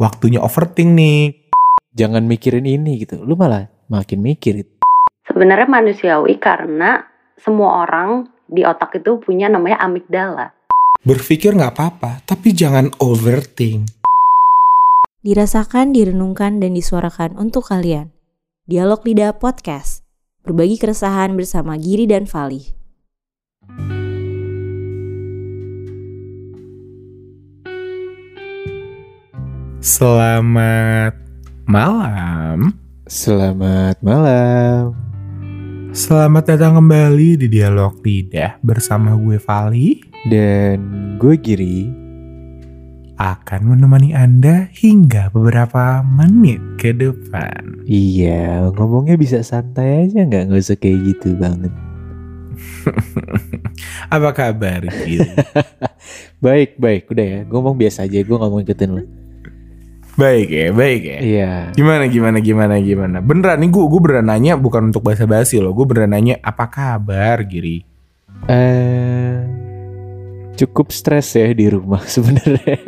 [0.00, 1.20] waktunya overthink nih.
[1.92, 3.20] Jangan mikirin ini gitu.
[3.20, 4.64] Lu malah makin mikir.
[4.64, 4.72] gitu.
[5.28, 7.04] Sebenarnya manusiawi karena
[7.38, 10.52] semua orang di otak itu punya namanya amigdala.
[11.02, 13.90] Berpikir nggak apa-apa, tapi jangan overthink.
[15.22, 18.10] Dirasakan, direnungkan, dan disuarakan untuk kalian.
[18.66, 20.02] Dialog Lidah Podcast.
[20.42, 22.74] Berbagi keresahan bersama Giri dan Fali.
[29.82, 31.10] Selamat
[31.66, 32.70] malam.
[33.10, 34.94] Selamat malam.
[35.90, 39.98] Selamat datang kembali di Dialog Lidah bersama gue Vali
[40.30, 40.78] Dan
[41.18, 41.90] gue Giri.
[43.18, 47.82] akan menemani Anda hingga beberapa menit ke depan.
[47.82, 50.46] Iya, ngomongnya bisa santai aja nggak?
[50.46, 51.74] Nggak usah kayak gitu banget.
[54.14, 55.26] Apa kabar, Gil?
[56.44, 57.10] Baik, baik.
[57.10, 58.22] Udah ya, gue ngomong biasa aja.
[58.22, 59.21] Gue mau ikutin lu.
[60.14, 61.18] Baik ya, baik ya.
[61.18, 61.52] Iya.
[61.72, 63.18] Gimana, gimana, gimana, gimana?
[63.18, 65.72] Beneran nih gue, gue beneran nanya bukan untuk basa-basi loh.
[65.72, 67.84] Gue beneran nanya apa kabar, Giri?
[68.46, 69.36] Eh,
[70.54, 72.78] cukup stres ya di rumah sebenarnya.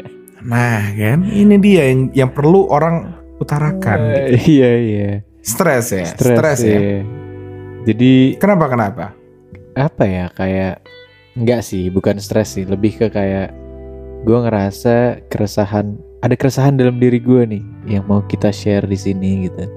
[0.45, 3.99] Nah kan, ini dia yang yang perlu orang utarakan.
[4.35, 5.11] Eh, iya, iya.
[5.41, 6.79] Stres ya, Stres, stres ya.
[6.81, 7.01] iya.
[7.85, 9.07] Jadi Kenapa, kenapa?
[9.75, 10.87] apa ya kayak
[11.35, 13.51] enggak sih bukan stres sih lebih ke kayak
[14.23, 19.45] gue ngerasa keresahan ada keresahan dalam diri gue nih yang mau kita share di sini
[19.45, 19.69] gitu.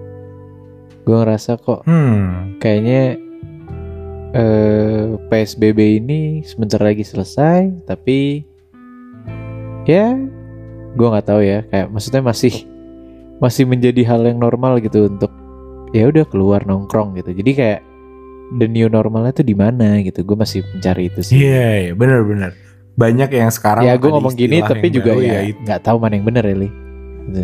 [1.03, 3.19] Gue ngerasa kok Hmm, kayaknya
[4.31, 8.47] eh, psbb ini sebentar lagi selesai tapi
[9.83, 10.15] ya
[10.95, 11.67] gue nggak tahu ya.
[11.67, 12.63] Kayak maksudnya masih
[13.43, 15.29] masih menjadi hal yang normal gitu untuk
[15.91, 17.35] ya udah keluar nongkrong gitu.
[17.35, 17.81] Jadi kayak
[18.55, 20.23] the new normalnya tuh di mana gitu?
[20.23, 21.43] Gue masih mencari itu sih.
[21.43, 22.55] Iya, iya, bener-bener.
[22.97, 25.61] Banyak yang sekarang ya gue ngomong gini tapi juga baru ya itu.
[25.61, 26.69] nggak tahu mana yang bener ya Li
[27.27, 27.43] Gitu.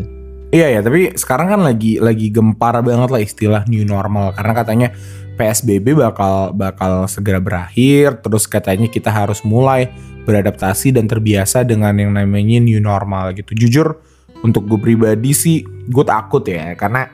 [0.53, 4.87] Iya ya, tapi sekarang kan lagi lagi gempar banget lah istilah new normal karena katanya
[5.33, 9.89] PSBB bakal bakal segera berakhir, terus katanya kita harus mulai
[10.29, 13.57] beradaptasi dan terbiasa dengan yang namanya new normal gitu.
[13.57, 13.97] Jujur
[14.45, 17.09] untuk gue pribadi sih gue takut ya karena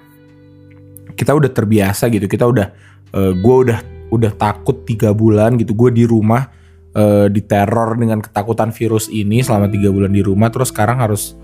[1.15, 2.67] kita udah terbiasa gitu, kita udah
[3.15, 3.79] eh, gue udah
[4.11, 6.51] udah takut tiga bulan gitu, gue di rumah
[6.95, 11.35] eh, diteror dengan ketakutan virus ini selama tiga bulan di rumah, terus sekarang harus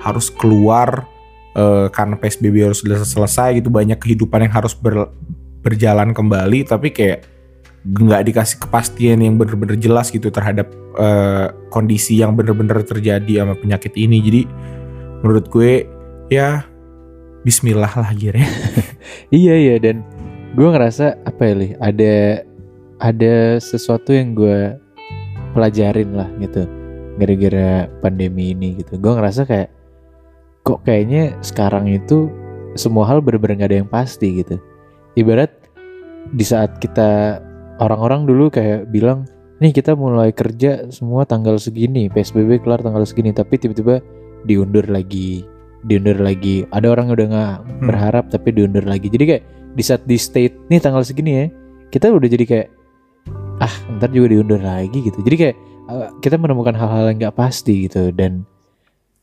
[0.00, 1.06] harus keluar
[1.56, 5.12] eh, karena PSBB harus selesai gitu banyak kehidupan yang harus ber-
[5.60, 7.28] berjalan kembali tapi kayak
[7.84, 10.68] nggak dikasih kepastian yang bener-bener jelas gitu terhadap
[11.00, 14.20] eh, kondisi yang bener-bener terjadi sama penyakit ini.
[14.20, 14.42] Jadi
[15.24, 15.84] menurut gue
[16.32, 16.64] ya
[17.40, 18.48] Bismillah lah Gir ya
[19.40, 20.04] iya iya dan
[20.52, 22.14] gue ngerasa apa ya Li ada
[23.00, 24.76] ada sesuatu yang gue
[25.52, 26.66] pelajarin lah gitu
[27.20, 28.96] gara-gara pandemi ini gitu.
[28.96, 29.68] Gue ngerasa kayak
[30.64, 32.32] kok kayaknya sekarang itu
[32.78, 34.56] semua hal bener-bener gak ada yang pasti gitu.
[35.18, 35.52] Ibarat
[36.32, 37.40] di saat kita
[37.82, 39.28] orang-orang dulu kayak bilang
[39.60, 44.00] nih kita mulai kerja semua tanggal segini PSBB kelar tanggal segini tapi tiba-tiba
[44.48, 45.44] diundur lagi
[45.84, 46.64] diundur lagi.
[46.72, 47.86] Ada orang yang udah nggak Hmm.
[47.88, 49.08] berharap tapi diundur lagi.
[49.08, 49.44] Jadi kayak
[49.76, 51.46] di saat di state nih tanggal segini ya
[51.90, 52.68] kita udah jadi kayak
[53.60, 55.20] ah ntar juga diundur lagi gitu.
[55.20, 55.56] Jadi kayak
[55.86, 58.44] uh, kita menemukan hal-hal yang nggak pasti gitu dan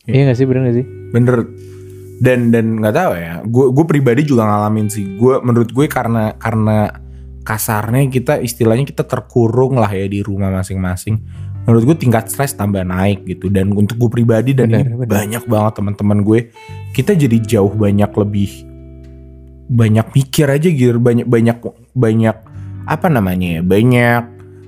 [0.08, 0.14] Iya.
[0.14, 0.86] iya nggak sih bener gak sih?
[1.12, 1.38] Bener.
[2.18, 5.20] Dan dan nggak tahu ya gue gue pribadi juga ngalamin sih.
[5.20, 6.96] Gue menurut gue karena karena
[7.44, 11.19] kasarnya kita istilahnya kita terkurung lah ya di rumah masing-masing.
[11.68, 13.52] Menurut gue tingkat stres tambah naik gitu.
[13.52, 15.12] Dan untuk gue pribadi dan Benar, ini benar.
[15.12, 16.40] banyak banget teman-teman gue
[16.96, 18.52] kita jadi jauh banyak lebih
[19.68, 21.59] banyak mikir aja gitu banyak banyak
[21.92, 22.38] banyak
[22.88, 24.22] apa namanya ya banyak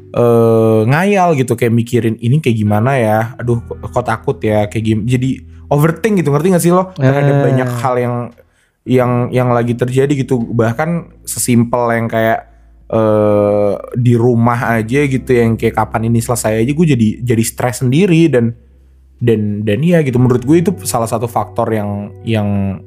[0.09, 3.19] eh ngayal gitu kayak mikirin ini kayak gimana ya?
[3.38, 4.66] Aduh kok, takut ya?
[4.66, 5.30] Kayak gim jadi
[5.69, 6.90] overthink gitu ngerti gak sih lo?
[6.97, 7.44] Terhadap Ah.
[7.46, 8.16] banyak hal yang
[8.90, 10.41] yang yang lagi terjadi gitu.
[10.41, 12.50] Bahkan sesimpel yang kayak
[12.90, 17.86] eh di rumah aja gitu yang kayak kapan ini selesai aja gue jadi jadi stres
[17.86, 18.57] sendiri dan
[19.22, 20.18] dan dan iya gitu.
[20.18, 22.81] Menurut gue itu salah satu faktor yang yang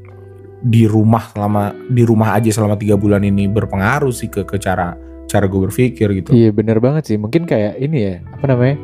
[0.58, 5.11] di rumah selama di rumah aja selama tiga bulan ini berpengaruh sih ke ke cara
[5.32, 6.36] cara gue berpikir gitu.
[6.36, 7.16] Iya bener banget sih.
[7.16, 8.76] Mungkin kayak ini ya apa namanya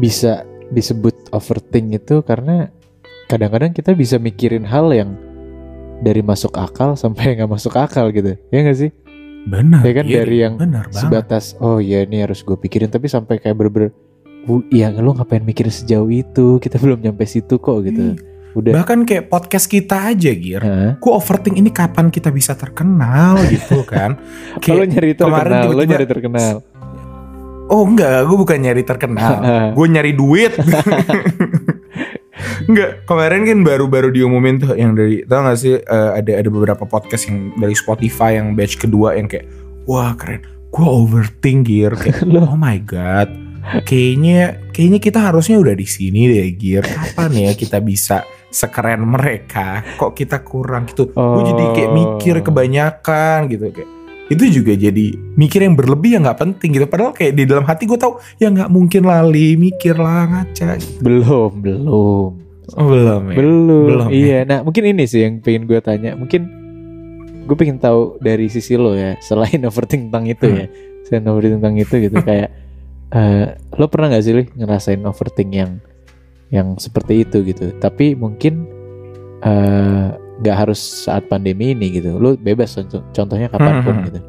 [0.00, 2.72] bisa disebut overthink itu karena
[3.28, 5.12] kadang-kadang kita bisa mikirin hal yang
[6.00, 8.40] dari masuk akal sampai nggak masuk akal gitu.
[8.48, 8.90] Ya nggak sih?
[9.46, 10.04] benar Ya kan?
[10.10, 10.90] Iya, dari yang banget.
[10.90, 12.88] Sebatas oh ya ini harus gue pikirin.
[12.88, 13.92] Tapi sampai kayak bener-bener
[14.48, 16.56] "Bu, Iya lu ngapain mikir sejauh itu?
[16.58, 18.16] Kita belum nyampe situ kok gitu
[18.56, 20.90] Udah bahkan kayak podcast kita aja Gir Hah?
[20.96, 24.16] gue overthink ini kapan kita bisa terkenal gitu kan
[24.64, 26.54] Kalau nyari kemarin terkenal Lo tiba-tiba- nyari terkenal
[27.66, 29.34] oh enggak gue bukan nyari terkenal
[29.76, 30.52] gue nyari duit
[32.66, 36.82] Enggak, kemarin kan baru-baru diumumin tuh yang dari tau gak sih eh, ada ada beberapa
[36.84, 39.46] podcast yang dari Spotify yang batch kedua yang kayak
[39.86, 40.42] wah keren.
[40.74, 42.52] Gue overthink kayak Loh.
[42.52, 43.30] oh my god.
[43.86, 46.84] Kayaknya kayaknya kita harusnya udah di sini deh Gir.
[46.86, 48.22] Kapan ya kita bisa
[48.56, 49.84] sekeren mereka?
[49.94, 51.12] Kok kita kurang gitu.
[51.12, 52.42] Gue jadi kayak mikir Oh.
[52.42, 53.90] kebanyakan gitu kayak
[54.26, 55.06] itu juga jadi
[55.38, 58.50] mikir yang berlebih yang nggak penting gitu padahal kayak di dalam hati gue tahu ya
[58.50, 60.98] nggak mungkin lali mikir lah ngaca gitu.
[60.98, 62.34] belum belum oh,
[62.74, 66.50] belum ya belum, Belum, iya nah mungkin ini sih yang pengen gue tanya mungkin
[67.46, 70.58] gue pengen tahu dari sisi lo ya selain overthink tentang itu Hmm.
[70.58, 70.66] ya
[71.06, 72.50] selain overthink tentang itu gitu kayak
[73.14, 73.46] eh,
[73.78, 75.78] lo pernah nggak sih Li, ngerasain overthink yang
[76.48, 77.74] yang seperti itu gitu.
[77.76, 78.66] Tapi mungkin
[79.38, 80.06] eh,
[80.36, 82.16] nggak harus saat pandemi ini gitu.
[82.16, 84.04] Lo bebas contoh- contohnya kapan pun Hmm.
[84.04, 84.20] gitu.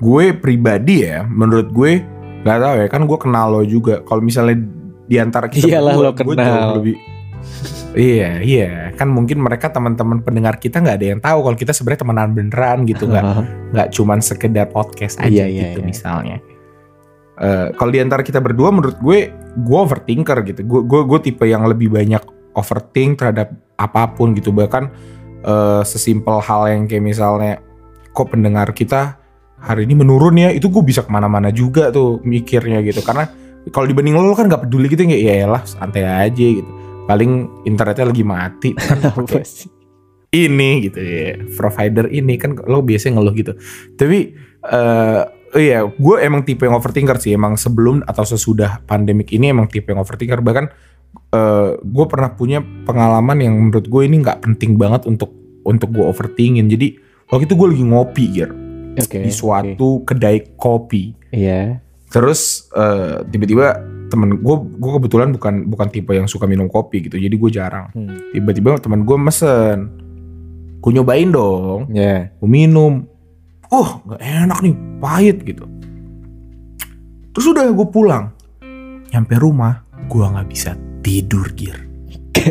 [0.00, 2.00] Gue pribadi ya menurut gue
[2.40, 4.00] nggak tahu ya kan gue kenal lo juga.
[4.02, 4.56] Kalau misalnya
[5.04, 6.46] di antara kita Iyalah, berdua, lo gue kenal.
[6.46, 6.96] jauh lebih
[7.92, 8.70] iya iya.
[8.94, 12.78] Kan mungkin mereka teman-teman pendengar kita nggak ada yang tahu kalau kita sebenarnya temenan beneran
[12.84, 13.24] gitu nggak
[13.70, 15.86] nggak cuman sekedar podcast aja Iya, iya, gitu iya.
[15.86, 16.36] misalnya
[17.40, 20.60] Eh, kalau di antara kita berdua menurut gue gue overthinker gitu.
[20.68, 22.20] Gue gue gue tipe yang lebih banyak
[22.52, 24.52] overthink terhadap apa pun gitu.
[24.52, 24.84] Bahkan
[25.48, 27.64] eh, sesimpel hal yang kayak misalnya
[28.12, 29.16] kok pendengar kita
[29.56, 30.52] hari ini menurun ya?
[30.52, 33.00] Itu gue bisa ke mana-mana juga tuh mikirnya gitu.
[33.00, 33.24] Karena
[33.72, 36.68] kalau dibanding lo, lo kan nggak peduli gitu ya ya lah santai aja gitu.
[37.08, 38.70] Paling internetnya lagi mati.
[38.78, 39.00] Kan
[40.30, 42.36] ini gitu ya provider ini.
[42.36, 43.52] Kan lo biasanya ngeluh gitu.
[43.96, 44.18] Tapi
[44.60, 47.34] eh iya gue emang tipe yang overthinker sih.
[47.34, 50.38] Emang sebelum atau sesudah pandemik ini emang tipe yang overthinker.
[50.42, 50.64] Bahkan
[51.30, 55.34] eh gue pernah punya pengalaman yang menurut gue ini nggak penting banget untuk
[55.66, 56.96] untuk gue overthinkin jadi
[57.30, 58.50] waktu itu gue lagi ngopi Gir
[58.98, 61.14] oke di suatu kedai kopi.
[61.30, 61.78] Iya.
[62.10, 63.78] Terus eh, tiba-tiba
[64.10, 67.14] temen gue gue kebetulan bukan bukan tipe yang suka minum kopi gitu.
[67.14, 67.94] Jadi gue jarang.
[67.94, 68.18] Hmm.
[68.34, 69.78] tiba-tiba teman gue mesen.
[70.82, 71.94] Gue nyobain dong.
[71.94, 73.06] Ya gue minum
[73.70, 75.64] oh nggak enak nih pahit gitu.
[77.30, 78.34] Terus udah gue pulang.
[79.10, 81.78] Nyampe rumah gue nggak bisa tidur gir.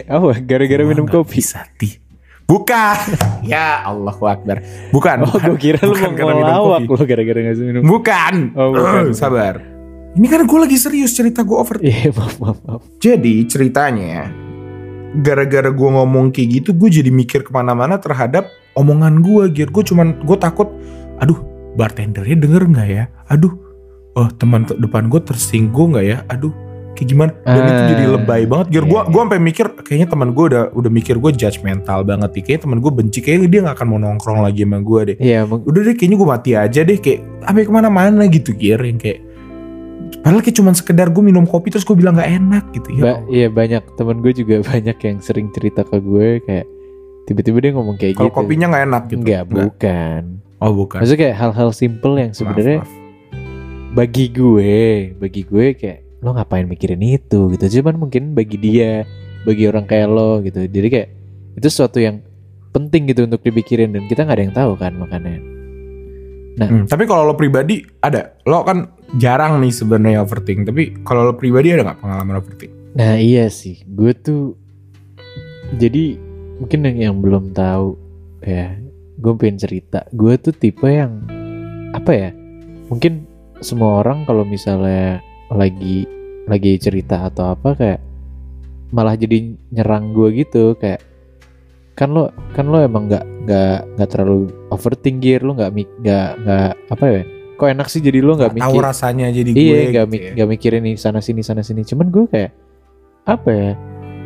[0.06, 0.38] Apa?
[0.39, 1.39] Gara-gara minum kopi?
[1.42, 1.98] bisa ti
[2.45, 2.98] bukan.
[3.45, 4.62] Ya Allah akbar.
[4.89, 7.81] Bukan Oh, gue kira lu bukan mau ngelawak lu gara-gara ngasih minum.
[7.86, 8.33] bukan.
[8.54, 9.62] Oh, bukan, Eh, sabar.
[10.10, 11.77] Ini kan gue lagi serius cerita gue over.
[11.80, 12.81] Iya, maaf, maaf, maaf.
[12.98, 14.30] Jadi ceritanya
[15.16, 19.69] gara-gara gue ngomong kayak gitu gue jadi mikir ke mana-mana terhadap omongan gue gitu.
[19.71, 20.69] Gue cuman gue takut,
[21.19, 21.39] aduh
[21.71, 23.04] bartendernya denger nggak ya?
[23.27, 23.54] Aduh,
[24.13, 26.18] oh teman te- depan gue tersinggung nggak ya?
[26.27, 26.51] Aduh,
[26.92, 27.31] kayak gimana?
[27.42, 28.66] Dan itu Ah, jadi lebay banget.
[28.68, 32.30] Gue iya, gue gue sampai mikir kayaknya teman gue udah udah mikir gue judgmental banget
[32.31, 32.44] nih.
[32.44, 35.18] Kayaknya teman gue benci, kayaknya dia nggak akan mau nongkrong lagi sama gue deh.
[35.19, 38.98] Iya, Udah deh kayaknya gue mati aja deh kayak sampai ke mana-mana gitu Gir yang
[38.98, 39.19] kayak
[40.19, 43.04] Padahal kayak cuman sekedar gue minum kopi terus gue bilang nggak enak gitu ya.
[43.06, 46.66] ba- iya banyak temen gue juga banyak yang sering cerita ke gue kayak
[47.24, 48.36] tiba-tiba dia ngomong kayak Kalau gitu.
[48.36, 49.18] kopinya nggak enak gitu.
[49.21, 50.24] Enggak, bukan.
[50.60, 51.00] Oh bukan.
[51.00, 52.84] Maksudnya kayak hal-hal simple yang sebenarnya
[53.96, 57.80] bagi gue, bagi gue kayak lo ngapain mikirin itu gitu.
[57.80, 59.08] Cuman mungkin bagi dia,
[59.48, 60.68] bagi orang kayak lo gitu.
[60.68, 61.10] Jadi kayak
[61.56, 62.20] itu sesuatu yang
[62.76, 65.40] penting gitu untuk dipikirin dan kita nggak ada yang tahu kan makanya.
[66.60, 70.68] Hmm, tapi kalau lo pribadi ada, lo kan jarang nih sebenarnya overthink.
[70.68, 72.72] Tapi kalau lo pribadi ada nggak pengalaman overthink?
[73.00, 74.60] Nah iya sih, gue tuh
[75.80, 76.20] jadi
[76.60, 77.95] mungkin yang, yang belum tahu
[78.44, 78.76] ya,
[79.19, 80.07] gue pengen cerita.
[80.09, 81.28] Gue tuh tipe yang
[81.92, 82.30] apa ya?
[82.88, 83.28] Mungkin
[83.59, 85.19] semua orang kalau misalnya
[85.52, 86.07] lagi
[86.47, 87.99] lagi cerita atau apa kayak
[88.90, 91.04] malah jadi nyerang gue gitu kayak
[91.94, 96.30] kan lo kan lo emang nggak nggak nggak terlalu overthink gear lo nggak mik- nggak
[96.40, 97.21] nggak apa ya
[97.54, 99.61] kok enak sih jadi lo nggak Nggak tahu mikir rasanya jadi gue.
[99.61, 100.45] iya nggak gitu ya.
[100.47, 102.52] mikirin nih sana sini sana sini cuman gue kayak
[103.28, 103.71] apa ya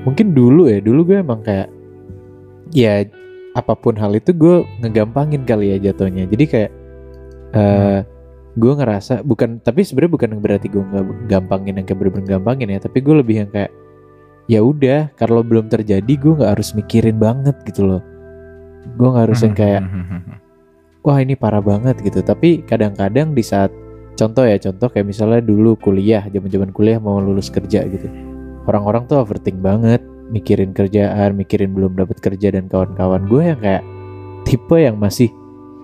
[0.06, 1.68] mungkin dulu ya dulu gue emang kayak
[2.72, 3.04] ya
[3.54, 6.26] apa pun hal itu gue ngegampangin kali ya jatuhnya.
[6.30, 6.72] Jadi kayak
[7.54, 8.00] eh
[8.54, 12.80] gue ngerasa bukan tapi sebenarnya bukan berarti gue nggak gampangin yang kayak bener-bener gampangin ya
[12.82, 13.72] tapi gue lebih yang kayak
[14.46, 18.02] ya udah kalau belum terjadi gue nggak harus mikirin banget gitu loh.
[18.98, 19.82] Gue nggak harus yang kayak
[21.06, 22.22] wah ini parah banget gitu.
[22.22, 23.74] Tapi kadang-kadang di saat
[24.14, 28.06] contoh ya contoh kayak misalnya dulu kuliah zaman-zaman kuliah mau lulus kerja gitu
[28.70, 30.02] orang-orang tuh overthink banget
[30.34, 33.86] mikirin kerjaan mikirin belum dapat kerja dan kawan-kawan gue yang kayak
[34.50, 35.30] tipe yang masih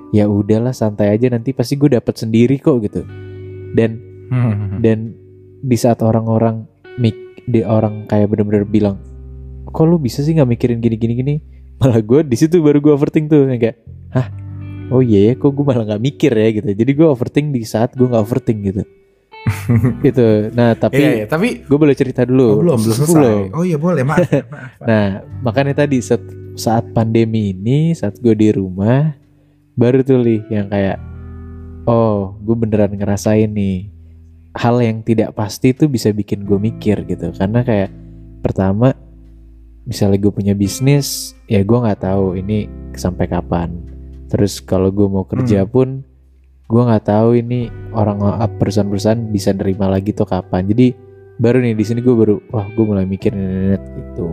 [0.10, 3.06] ya udahlah santai aja nanti pasti gue dapat sendiri kok gitu.
[3.78, 4.02] Dan
[4.82, 5.14] dan
[5.62, 6.66] di saat orang-orang
[6.98, 8.98] mik di orang kayak bener-bener bilang
[9.70, 11.36] kok lu bisa sih nggak mikirin gini gini gini
[11.78, 13.78] malah gue di situ baru gue overthink tuh yang kayak
[14.12, 14.28] hah?
[14.90, 16.66] Oh iya ya kok gue malah nggak mikir ya gitu.
[16.74, 18.82] Jadi gue overthink di saat gue nggak overthink gitu
[20.10, 20.28] itu.
[20.54, 22.48] Nah tapi Iya, iya, tapi gue boleh cerita dulu.
[22.48, 23.36] oh, belum belum selesai.
[23.54, 24.24] Oh iya boleh, maaf.
[24.26, 24.72] maaf.
[24.82, 25.06] Nah,
[25.42, 26.22] makanya tadi saat,
[26.56, 29.16] saat pandemi ini, saat gue di rumah,
[29.74, 30.98] baru tuh Li yang kayak,
[31.86, 33.90] oh, gue beneran ngerasain nih
[34.52, 37.32] hal yang tidak pasti itu bisa bikin gue mikir gitu.
[37.32, 37.92] Karena kayak
[38.42, 38.92] pertama,
[39.86, 43.72] misalnya gue punya bisnis, ya gue nggak tahu ini sampai kapan.
[44.28, 45.72] Terus kalau gue mau kerja Hmm.
[45.72, 45.88] pun,
[46.70, 48.22] gue nggak tahu ini orang
[48.62, 50.70] perusahaan-perusahaan bisa nerima lagi tuh kapan.
[50.70, 50.94] Jadi
[51.42, 54.30] baru nih di sini gue baru, wah gue mulai mikir net gitu.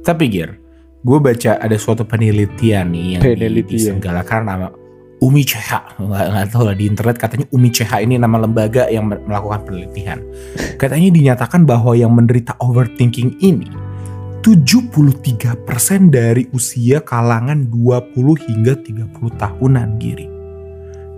[0.00, 0.56] Tapi Gir,
[1.04, 3.76] gue baca ada suatu penelitian nih yang di- Penelitian.
[3.76, 4.66] diselenggarakan nama
[5.20, 5.98] Umi CH.
[6.00, 9.68] Nggak, nggak tahu lah di internet katanya Umi CH ini nama lembaga yang me- melakukan
[9.68, 10.22] penelitian.
[10.80, 13.66] Katanya dinyatakan bahwa yang menderita overthinking ini
[14.40, 15.58] 73%
[16.08, 18.14] dari usia kalangan 20
[18.46, 20.37] hingga 30 tahunan Giri.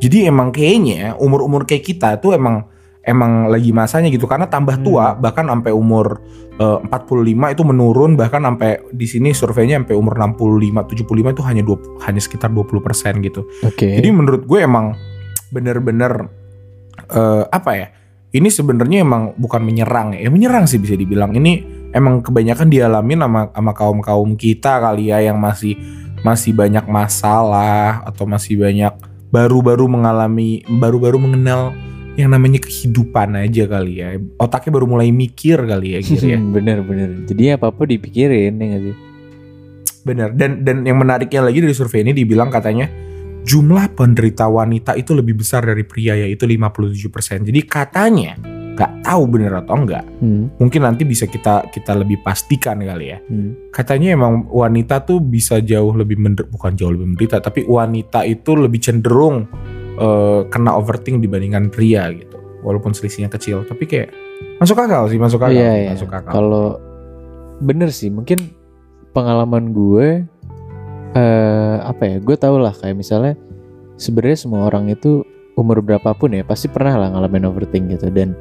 [0.00, 2.64] Jadi emang kayaknya umur-umur kayak kita tuh emang
[3.04, 6.20] emang lagi masanya gitu karena tambah tua bahkan sampai umur
[6.60, 11.62] eh, 45 itu menurun bahkan sampai di sini surveinya sampai umur 65 75 itu hanya
[11.64, 13.44] 20, hanya sekitar 20% gitu.
[13.64, 13.88] Oke.
[14.00, 14.96] Jadi menurut gue emang
[15.52, 16.28] bener-bener
[17.12, 17.88] eh, apa ya?
[18.30, 21.34] Ini sebenarnya emang bukan menyerang ya, menyerang sih bisa dibilang.
[21.34, 25.74] Ini emang kebanyakan dialami sama sama kaum-kaum kita kali ya yang masih
[26.22, 28.94] masih banyak masalah atau masih banyak
[29.30, 31.74] baru-baru mengalami baru-baru mengenal
[32.18, 34.18] yang namanya kehidupan aja kali ya.
[34.36, 36.38] Otaknya baru mulai mikir kali ya gitu ya.
[36.38, 37.24] Bener-bener.
[37.24, 38.96] Jadi apa-apa dipikirin ya gak sih?
[40.04, 40.28] Bener.
[40.34, 42.90] Dan dan yang menariknya lagi dari survei ini dibilang katanya
[43.46, 47.48] jumlah penderita wanita itu lebih besar dari pria yaitu 57%.
[47.48, 48.36] Jadi katanya
[48.80, 50.04] nggak tahu bener atau enggak.
[50.24, 50.48] Hmm.
[50.56, 53.20] Mungkin nanti bisa kita kita lebih pastikan kali ya.
[53.28, 53.52] Hmm.
[53.68, 58.56] Katanya emang wanita tuh bisa jauh lebih mender bukan jauh lebih menderita tapi wanita itu
[58.56, 59.44] lebih cenderung
[60.00, 62.40] eh, kena overthink dibandingkan pria gitu.
[62.64, 64.16] Walaupun selisihnya kecil tapi kayak
[64.56, 65.90] masuk akal sih masuk akal Iya, iya.
[65.92, 66.32] masuk akal.
[66.32, 66.80] Kalau
[67.60, 68.56] bener sih, mungkin
[69.12, 70.24] pengalaman gue
[71.12, 72.16] eh apa ya?
[72.24, 73.36] Gue tau lah kayak misalnya
[74.00, 75.20] sebenarnya semua orang itu
[75.60, 78.32] umur berapapun ya pasti pernah lah ngalamin overthink gitu dan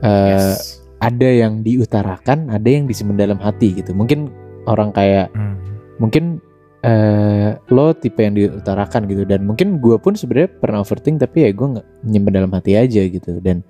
[0.00, 0.80] eh, Yes.
[0.98, 3.92] ada yang diutarakan, ada yang disimpan dalam hati gitu.
[3.92, 4.28] Mungkin
[4.64, 5.56] orang kayak Hmm.
[5.96, 6.40] mungkin
[6.80, 11.52] eh lo tipe yang diutarakan gitu dan mungkin gue pun sebenarnya pernah overthink tapi ya
[11.52, 13.60] gue nggak nyimpen dalam hati aja gitu dan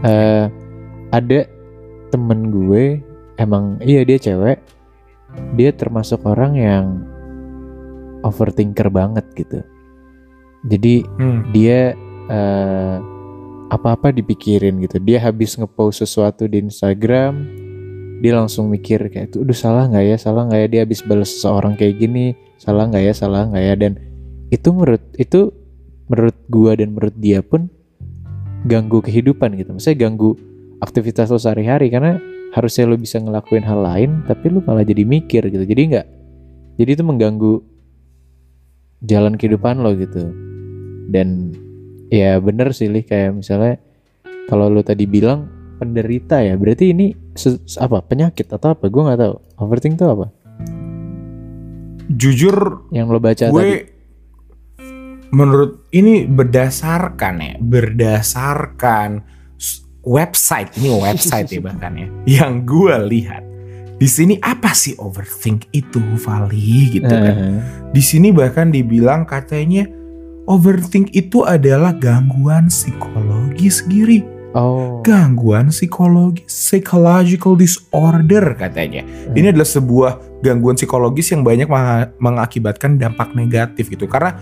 [0.00, 0.48] eh
[1.12, 1.44] ada
[2.08, 3.04] temen gue
[3.36, 4.56] emang iya dia cewek
[5.52, 6.84] dia termasuk orang yang
[8.24, 9.60] overthinker banget gitu
[10.64, 11.44] jadi Hmm.
[11.52, 11.92] dia
[12.26, 12.96] eh,
[13.70, 15.02] apa-apa dipikirin gitu.
[15.02, 17.34] Dia habis ngepost sesuatu di Instagram,
[18.22, 21.30] dia langsung mikir kayak itu, udah salah nggak ya, salah nggak ya dia habis balas
[21.34, 23.92] seseorang kayak gini, salah nggak ya, salah nggak ya dan
[24.54, 25.50] itu menurut itu
[26.06, 27.66] menurut gua dan menurut dia pun
[28.66, 29.74] ganggu kehidupan gitu.
[29.74, 30.38] Maksudnya ganggu
[30.78, 32.22] aktivitas lo sehari-hari karena
[32.54, 35.64] harusnya lo bisa ngelakuin hal lain tapi lo malah jadi mikir gitu.
[35.66, 36.06] Jadi nggak
[36.78, 37.54] jadi itu mengganggu
[39.02, 40.30] jalan kehidupan lo gitu
[41.10, 41.52] dan
[42.10, 43.82] ya bener sih Lih kayak misalnya
[44.46, 47.12] kalau lo tadi bilang penderita ya berarti ini
[47.80, 48.88] apa penyakit atau apa?
[48.88, 49.34] Gue nggak tahu.
[49.60, 50.26] Overthink itu apa?
[52.06, 53.76] Jujur yang lo baca gue tadi.
[55.34, 59.26] menurut ini berdasarkan ya berdasarkan
[60.06, 63.42] website ini website ya bahkan ya yang gue lihat.
[63.96, 67.36] Di sini apa sih overthink itu Vali gitu kan.
[67.36, 67.60] Eh,
[67.96, 69.88] di sini bahkan dibilang katanya
[70.46, 74.24] overthink itu adalah gangguan psikologis giri
[74.56, 75.04] oh.
[75.04, 79.04] Gangguan psikologis psychological disorder katanya.
[79.36, 84.08] Ini adalah sebuah gangguan psikologis yang banyak menga- mengakibatkan dampak negatif gitu.
[84.08, 84.38] Karena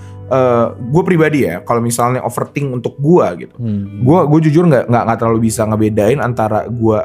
[0.75, 4.03] gue pribadi ya kalau misalnya overthink untuk gue gitu hmm.
[4.03, 6.99] gue gue jujur nggak nggak nggak terlalu bisa ngebedain antara gue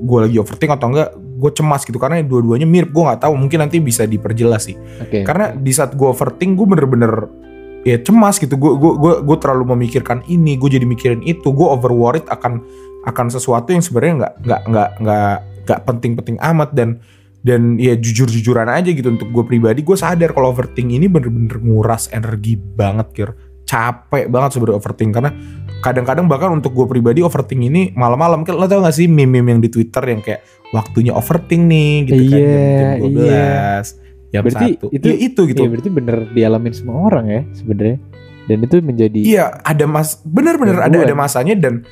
[0.00, 1.98] gue lagi overthink atau enggak gue cemas gitu.
[2.00, 4.76] Karena dua-duanya mirip gue nggak tahu mungkin nanti bisa diperjelas sih.
[5.02, 5.26] Oke.
[5.26, 7.12] Karena di saat gue overthink gue bener-bener
[7.84, 8.56] ya cemas gitu.
[8.56, 12.64] Gue gue gue gue terlalu memikirkan ini gue jadi mikirin itu gue over worried akan
[13.04, 16.98] akan sesuatu yang sebenarnya nggak nggak nggak nggak nggak penting-penting amat dan
[17.44, 19.84] dan ya jujur-jujuran aja gitu untuk gue pribadi.
[19.84, 23.30] Gue sadar kalau overthink ini bener-bener nguras energi banget kir.
[23.64, 25.30] Capek banget sebenarnya overthink karena
[25.84, 28.48] kadang-kadang bahkan untuk gue pribadi overthink ini malam-malam.
[28.48, 30.40] Kan lo tau gak sih meme-meme yang di twitter yang kayak
[30.72, 34.03] waktunya overthink nih gitu kan Iya, jam, jam 12 iya.
[34.34, 34.86] Jam Berarti satu.
[34.90, 35.60] itu- Iya, itu gitu.
[35.62, 37.98] Iya, berarti bener dialamin semua orang ya sebenarnya.
[38.44, 41.86] Dan itu menjadi Iya, ada mas, bener-bener ada ada masanya dan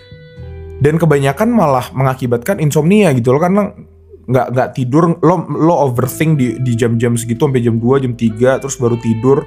[0.83, 3.71] dan kebanyakan malah mengakibatkan insomnia gitu loh karena
[4.23, 8.59] nggak nggak tidur lo lo overthink di di jam-jam segitu sampai jam 2, jam 3
[8.59, 9.47] terus baru tidur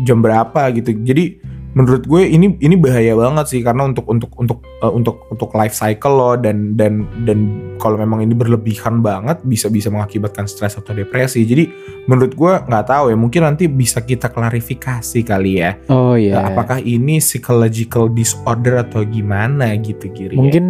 [0.00, 0.94] jam berapa gitu.
[0.96, 5.54] Jadi menurut gue ini ini bahaya banget sih karena untuk untuk untuk uh, untuk untuk
[5.54, 7.38] life cycle lo dan dan dan
[7.78, 11.70] kalau memang ini berlebihan banget bisa bisa mengakibatkan stres atau depresi jadi
[12.10, 16.42] menurut gue nggak tahu ya mungkin nanti bisa kita klarifikasi kali ya Oh iya.
[16.42, 20.40] Uh, apakah ini psychological disorder atau gimana gitu Giri ya?
[20.42, 20.64] Mungkin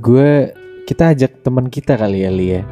[0.00, 0.52] gue
[0.84, 2.62] kita ajak teman kita kali ya Li ya.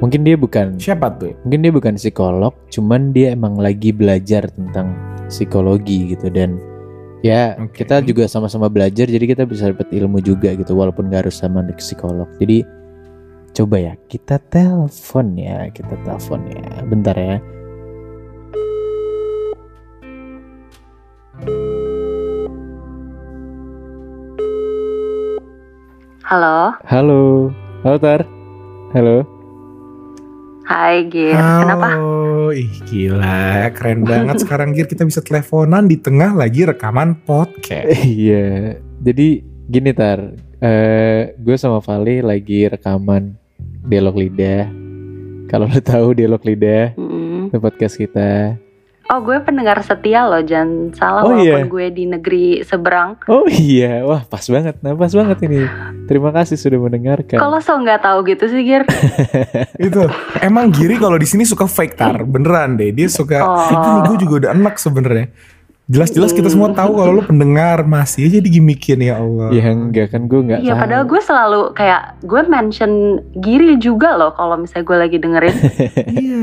[0.00, 4.92] Mungkin dia bukan siapa tuh mungkin dia bukan psikolog, cuman dia emang lagi belajar tentang
[5.32, 6.60] psikologi gitu dan
[7.24, 7.80] ya Oke.
[7.80, 11.64] kita juga sama-sama belajar jadi kita bisa dapat ilmu juga gitu walaupun gak harus sama
[11.72, 12.28] psikolog.
[12.36, 12.60] Jadi
[13.56, 16.84] coba ya kita telepon ya, kita telepon ya.
[16.84, 17.40] Bentar ya.
[26.24, 27.52] Halo, Halo.
[27.84, 28.20] Halo Tar.
[28.96, 29.33] Halo.
[30.64, 31.36] Hai Gir.
[31.36, 31.88] Halo, Kenapa?
[32.56, 37.88] ih gila, keren banget sekarang Gir kita bisa teleponan di tengah lagi rekaman podcast.
[38.04, 38.80] Iya.
[39.04, 40.32] Jadi gini Tar.
[40.64, 43.36] Eh gue sama Vali lagi rekaman
[43.84, 44.68] dialog lidah.
[45.44, 47.52] Kalau lo tahu dialog lidah, Mm-mm.
[47.52, 48.56] itu podcast kita.
[49.04, 51.68] Oh, gue pendengar setia loh, jangan salah Oh, walaupun iya.
[51.68, 53.20] gue di negeri seberang.
[53.26, 55.60] Oh iya, wah pas banget, nah pas banget ini.
[56.04, 57.36] Terima kasih sudah mendengarkan.
[57.36, 58.88] Kalau so nggak tahu gitu sih, Gir?
[59.86, 60.00] itu
[60.40, 63.68] emang Giri kalau di sini suka fake tar beneran deh dia suka Oh.
[63.68, 65.26] itu nih gue juga udah enak sebenarnya
[65.84, 70.24] jelas-jelas kita semua tahu kalau lo pendengar masih aja digimikin ya Allah Ya enggak kan
[70.24, 72.92] gue nggak Iya, padahal gue selalu kayak gue mention
[73.36, 75.56] Giri juga loh kalau misalnya gue lagi dengerin.
[76.16, 76.40] iya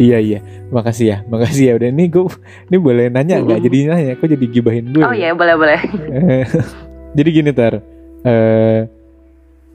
[0.00, 0.38] Iya iya,
[0.70, 1.72] makasih ya, makasih ya.
[1.76, 2.24] Udah ini gue,
[2.72, 3.58] ini boleh nanya nggak?
[3.58, 3.66] Mm-mm.
[3.68, 5.04] Jadi nanya, kok jadi gibahin gue?
[5.04, 5.80] Oh iya, boleh boleh.
[7.16, 7.82] Jadi gini tar,
[8.22, 8.86] eh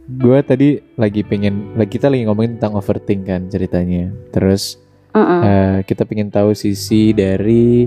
[0.07, 4.07] gue tadi lagi pengen, lagi kita lagi ngomongin tentang overthink kan ceritanya.
[4.31, 4.79] Terus
[5.11, 5.41] Mm-mm.
[5.43, 7.83] eh, kita pengen tahu sisi dari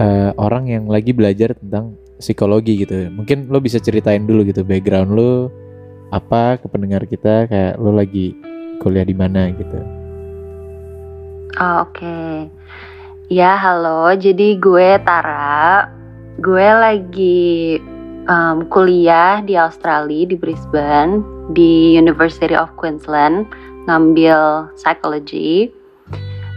[0.00, 3.12] eh, orang yang lagi belajar tentang psikologi gitu.
[3.12, 5.52] Mungkin lo bisa ceritain dulu gitu background lo
[6.08, 8.32] apa ke pendengar kita kayak lo lagi
[8.80, 10.03] kuliah di mana gitu.
[11.52, 12.48] Oh, Oke.
[13.28, 14.12] Ya, halo.
[14.16, 15.86] Jadi gue Tara.
[16.40, 17.78] Gue lagi
[18.26, 23.44] um, kuliah di Australia di Brisbane di University of Queensland
[23.84, 25.68] ngambil psychology.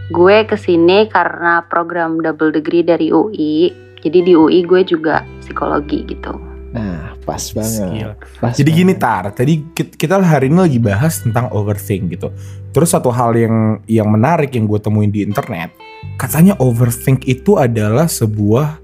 [0.08, 3.68] Gue ke sini karena program double degree dari UI.
[4.00, 6.47] Jadi di UI gue juga psikologi gitu.
[6.68, 7.80] Nah pas banget.
[7.88, 8.10] Skill.
[8.40, 9.02] Pas Jadi gini banget.
[9.04, 12.28] Tar, tadi ki- kita hari ini lagi bahas tentang overthink gitu.
[12.72, 15.72] Terus satu hal yang yang menarik yang gue temuin di internet,
[16.20, 18.78] katanya overthink itu adalah sebuah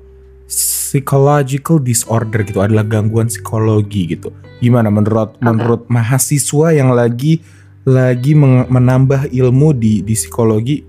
[0.48, 4.32] psychological disorder gitu, adalah gangguan psikologi gitu.
[4.60, 7.44] Gimana menurut menurut mahasiswa yang lagi
[7.84, 10.80] lagi menambah ilmu di di psikologi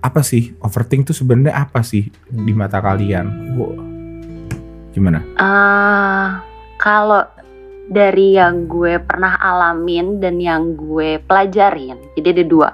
[0.00, 3.52] apa sih overthink itu sebenarnya apa sih di mata kalian?
[3.58, 3.87] Wow.
[4.98, 5.22] Gimana?
[5.38, 6.42] Ah,
[6.82, 7.22] kalau
[7.86, 12.68] dari yang gue pernah alamin dan yang gue pelajarin, jadi ada dua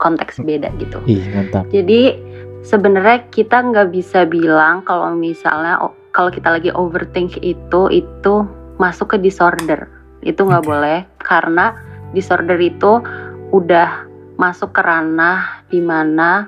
[0.00, 0.96] konteks beda gitu.
[1.04, 1.68] Ih mantap.
[1.68, 2.16] Jadi
[2.64, 8.34] sebenarnya kita nggak bisa bilang kalau misalnya oh, kalau kita lagi overthink itu itu
[8.80, 9.84] masuk ke disorder.
[10.24, 10.70] Itu nggak Oke.
[10.72, 11.76] boleh karena
[12.16, 13.04] disorder itu
[13.52, 14.08] udah
[14.40, 16.46] masuk ke ranah di mana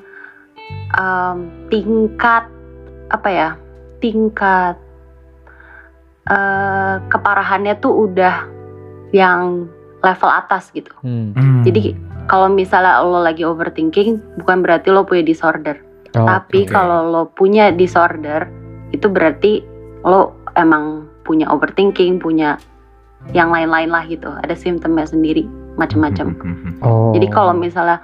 [0.95, 2.47] um, tingkat
[3.11, 3.51] apa ya
[3.99, 4.79] tingkat
[6.31, 8.47] eh, keparahannya tuh udah
[9.11, 9.67] yang
[10.01, 10.91] level atas gitu.
[11.05, 11.37] Hmm.
[11.37, 11.63] Hmm.
[11.67, 11.93] Jadi
[12.31, 15.77] kalau misalnya lo lagi overthinking, bukan berarti lo punya disorder.
[16.17, 16.73] Oh, Tapi oke.
[16.73, 18.47] kalau lo punya disorder,
[18.91, 19.63] itu berarti
[20.07, 22.57] lo emang punya overthinking, punya
[23.37, 24.33] yang lain-lain lah gitu.
[24.43, 25.45] Ada simptomnya sendiri,
[25.77, 26.35] macam-macam.
[26.83, 27.13] oh.
[27.13, 28.01] Jadi kalau misalnya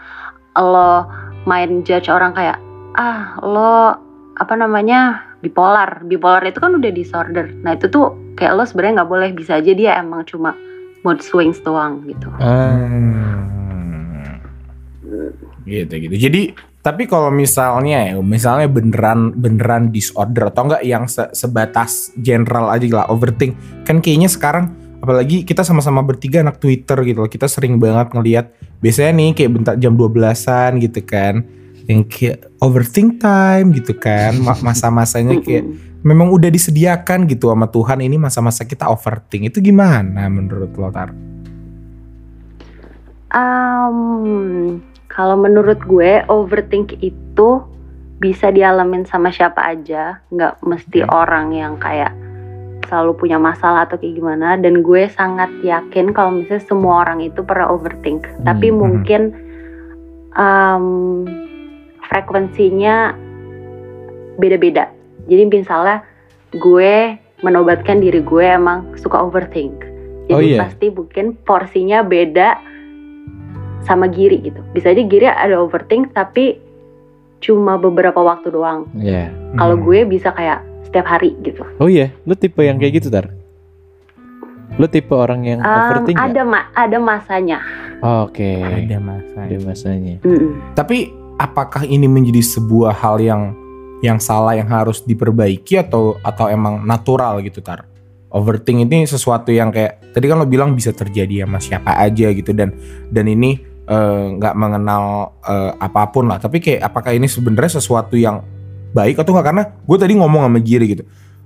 [0.57, 1.09] lo
[1.47, 2.59] main judge orang kayak
[2.97, 3.95] ah lo
[4.37, 7.47] apa namanya bipolar, bipolar itu kan udah disorder.
[7.63, 10.59] Nah itu tuh kayak lo sebenarnya nggak boleh bisa aja dia emang cuma
[11.07, 12.27] mood swings doang gitu.
[12.43, 14.43] Hmm.
[15.63, 16.17] Gitu gitu.
[16.19, 16.43] Jadi
[16.83, 23.03] tapi kalau misalnya ya, misalnya beneran beneran disorder atau enggak yang se- sebatas general aja
[23.03, 23.59] lah overthink.
[23.83, 24.71] Kan kayaknya sekarang
[25.03, 27.31] apalagi kita sama-sama bertiga anak Twitter gitu loh.
[27.31, 28.47] Kita sering banget ngelihat
[28.79, 31.43] biasanya nih kayak bentar jam 12-an gitu kan.
[31.87, 34.37] Yang kayak overthink time gitu kan.
[34.43, 35.65] Ma- Masa-masanya kayak
[36.07, 39.51] memang udah disediakan gitu sama Tuhan ini masa-masa kita overthink.
[39.51, 41.11] Itu gimana menurut lo Tar?
[43.35, 44.79] Um,
[45.11, 47.63] kalau menurut gue overthink itu
[48.17, 51.11] bisa dialamin sama siapa aja, nggak mesti Oke.
[51.13, 52.15] orang yang kayak
[52.87, 54.57] selalu punya masalah atau kayak gimana.
[54.57, 58.79] Dan gue sangat yakin kalau misalnya semua orang itu pernah overthink, tapi Hmm.
[58.79, 59.23] mungkin
[60.33, 61.27] um,
[62.07, 63.15] frekuensinya
[64.37, 64.91] beda-beda.
[65.27, 66.05] Jadi misalnya
[66.53, 69.75] gue menobatkan diri gue emang suka overthink.
[70.27, 70.59] Jadi Oh, iya.
[70.61, 72.59] pasti mungkin porsinya beda
[73.83, 74.59] sama Giri gitu.
[74.73, 76.59] Bisa aja Giri ada overthink tapi
[77.39, 78.91] cuma beberapa waktu doang.
[78.93, 79.31] Iya.
[79.55, 79.85] Kalau Hmm.
[79.85, 81.63] gue bisa kayak setiap hari gitu.
[81.79, 83.31] Oh iya, lu tipe yang kayak gitu tar?
[84.75, 87.63] Lu tipe orang yang Um, overthink ada ma- ada masanya.
[87.99, 88.61] Oh, Oke.
[88.61, 89.39] ada masa.
[89.41, 90.15] Ada masanya.
[90.21, 90.53] Mm-mm.
[90.75, 93.43] Tapi apakah ini menjadi sebuah hal yang
[94.05, 97.89] yang salah yang harus diperbaiki atau atau emang natural gitu tar?
[98.33, 102.53] Overthink ini sesuatu yang kayak tadi kan lo bilang bisa terjadi sama siapa aja gitu
[102.53, 102.75] dan
[103.09, 106.37] dan ini eh, nggak mengenal eh, apa pun lah.
[106.43, 108.43] Tapi kayak apakah ini sebenarnya sesuatu yang
[108.93, 109.47] baik atau nggak?
[109.47, 111.05] Karena gue tadi ngomong sama Giri gitu.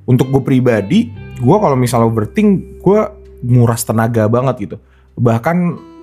[0.08, 3.00] Untuk gue pribadi, gue kalau misalnya overthink, gue
[3.46, 4.76] nguras tenaga banget gitu.
[5.14, 5.56] Bahkan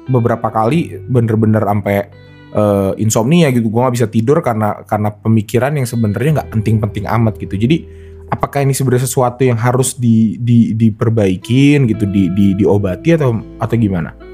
[0.08, 2.08] beberapa kali bener-bener sampai
[2.58, 7.38] eh, insomnia gitu gue nggak bisa tidur karena karena pemikiran yang sebenarnya nggak penting-penting amat
[7.38, 7.86] gitu jadi
[8.34, 13.76] apakah ini sebenarnya sesuatu yang harus di, di diperbaikin gitu di, di diobati atau atau
[13.78, 14.28] gimana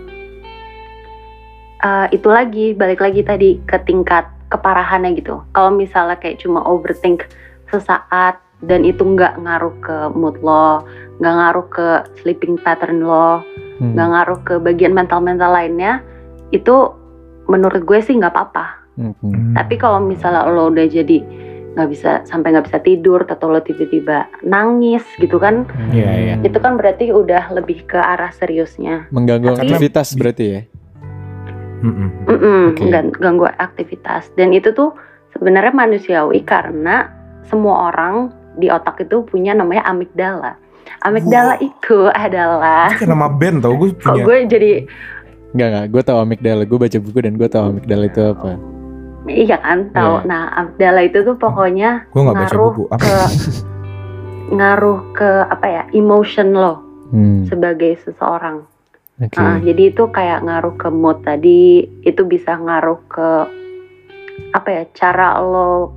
[1.83, 5.43] Eh, itu lagi balik lagi tadi ke tingkat keparahannya gitu.
[5.51, 7.27] Kalau misalnya kayak cuma overthink
[7.67, 10.87] sesaat dan itu nggak ngaruh ke mood lo,
[11.19, 11.87] nggak ngaruh ke
[12.23, 13.43] sleeping pattern lo,
[13.83, 13.97] Hmm.
[13.97, 15.99] nggak ngaruh ke bagian mental-mental lainnya,
[16.55, 16.93] itu
[17.45, 18.65] menurut gue sih nggak apa-apa.
[18.93, 19.53] Hmm.
[19.53, 21.17] Tapi kalau misalnya lo udah jadi
[21.73, 26.35] nggak bisa sampai nggak bisa tidur atau lo tiba-tiba nangis gitu kan, Iya, iya.
[26.39, 29.09] itu kan berarti udah lebih ke arah seriusnya.
[29.09, 30.61] Mengganggu Tapi- aktivitas berarti ya?
[32.23, 32.87] Oke.
[32.87, 34.95] gang- ganggu aktivitas dan itu tuh
[35.31, 37.11] sebenarnya manusiawi karena
[37.43, 40.55] semua orang di otak itu punya namanya amigdala.
[41.01, 41.65] Amigdala Wow.
[41.65, 44.71] itu adalah Itu kayak nama band tau gue kok punya gue jadi
[45.53, 46.63] Enggak enggak, gue tahu amigdala.
[46.65, 48.51] Gue baca buku dan gue tahu amigdala itu apa.
[49.23, 50.13] iya kan tahu.
[50.19, 50.27] Iya.
[50.27, 53.15] Nah amigdala itu tuh pokoknya gue nggak baca ngaruh buku apa ke
[54.51, 56.73] ngaruh ke apa ya emotion lo
[57.13, 57.45] Hmm.
[57.45, 58.65] sebagai seseorang.
[59.21, 59.37] Oke.
[59.37, 63.29] Ah, jadi itu kayak ngaruh ke mood tadi, itu bisa ngaruh ke
[64.49, 65.93] apa ya cara lo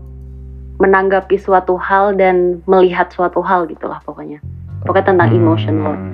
[0.76, 4.44] menanggapi suatu hal dan melihat suatu hal gitulah pokoknya.
[4.84, 5.96] Pokoknya tentang emotion lo.
[5.96, 6.12] Hmm.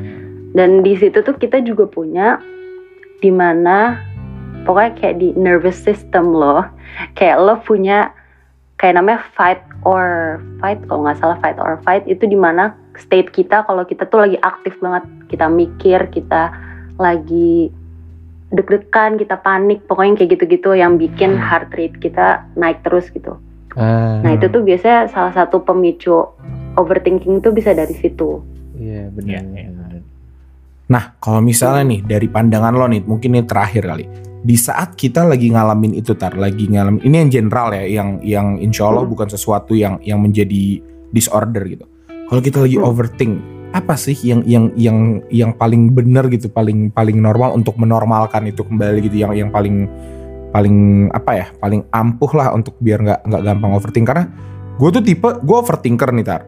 [0.54, 2.38] Dan di situ tuh kita juga punya
[3.22, 4.02] di mana
[4.66, 6.66] pokoknya kayak di nervous system lo,
[7.14, 8.10] kayak lo punya
[8.82, 13.30] kayak namanya fight or fight kalau nggak salah fight or fight itu di mana state
[13.30, 15.06] kita kalau kita tuh lagi aktif banget.
[15.30, 16.50] Kita mikir kita
[17.00, 17.72] lagi
[18.52, 23.40] deg-degan kita panik pokoknya kayak gitu-gitu yang bikin heart rate kita naik terus gitu.
[23.72, 26.28] Ah, nah itu tuh biasanya salah satu pemicu
[26.76, 28.44] overthinking itu bisa dari situ.
[28.76, 29.40] Iya benar.
[29.40, 29.81] Iya, iya.
[30.92, 34.04] Nah, kalau misalnya nih dari pandangan lo nih, mungkin ini terakhir kali.
[34.44, 38.60] Di saat kita lagi ngalamin itu tar, lagi ngalamin ini yang general ya, yang yang
[38.60, 39.12] insya Allah Hmm.
[39.16, 41.88] bukan sesuatu yang yang menjadi disorder gitu.
[42.28, 42.90] Kalau kita lagi Hmm.
[42.92, 43.32] overthink,
[43.72, 48.60] apa sih yang yang yang yang paling benar gitu, paling paling normal untuk menormalkan itu
[48.60, 49.88] kembali gitu, yang yang paling
[50.52, 54.28] paling apa ya, paling ampuh lah untuk biar nggak nggak gampang overthink karena
[54.76, 56.44] gue tuh tipe gue overthinker nih tar.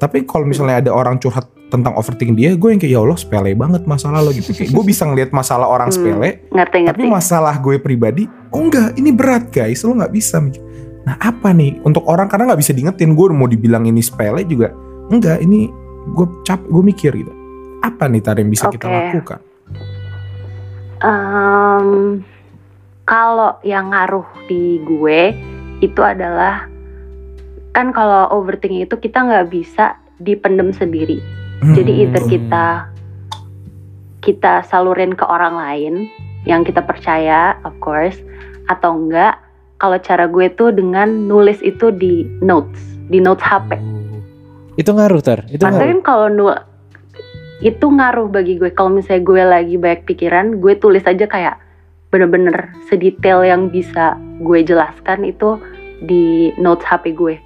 [0.00, 3.56] Tapi kalau misalnya ada orang curhat tentang overthinking dia, gue yang kayak ya Allah sepele
[3.56, 4.52] banget masalah lo gitu.
[4.52, 5.96] Kayak gue bisa ngelihat masalah orang Hmm.
[5.96, 10.36] sepele, ngerti tapi ngerti masalah gue pribadi, oh enggak, ini berat guys, lo nggak bisa.
[11.02, 14.70] Nah apa nih untuk orang karena nggak bisa diingetin gue mau dibilang ini sepele juga
[15.08, 15.72] enggak, ini
[16.12, 17.32] gue cap, gue mikir gitu.
[17.80, 18.94] Apa nih tar yang bisa kita Oke.
[18.94, 19.40] lakukan?
[21.02, 22.22] Em,
[23.02, 25.34] kalau yang ngaruh di gue
[25.82, 26.70] itu adalah
[27.74, 31.18] kan kalau overthinking itu kita nggak bisa dipendem sendiri.
[31.62, 32.02] Jadi Hmm.
[32.02, 32.66] either kita
[34.22, 35.94] kita salurin ke orang lain
[36.42, 38.18] yang kita percaya, of course,
[38.66, 39.38] atau enggak.
[39.78, 42.78] Kalau cara gue tuh dengan nulis itu di notes,
[43.10, 43.78] di notes HP.
[44.78, 45.94] Itu ngaruh tar, itu Maksudnya ngaruh.
[45.98, 46.54] kan kalau nul
[47.62, 48.70] itu ngaruh bagi gue.
[48.74, 51.58] Kalau misalnya gue lagi banyak pikiran, gue tulis aja kayak
[52.10, 55.58] bener-bener sedetail yang bisa gue jelaskan itu
[56.02, 57.38] di notes HP gue.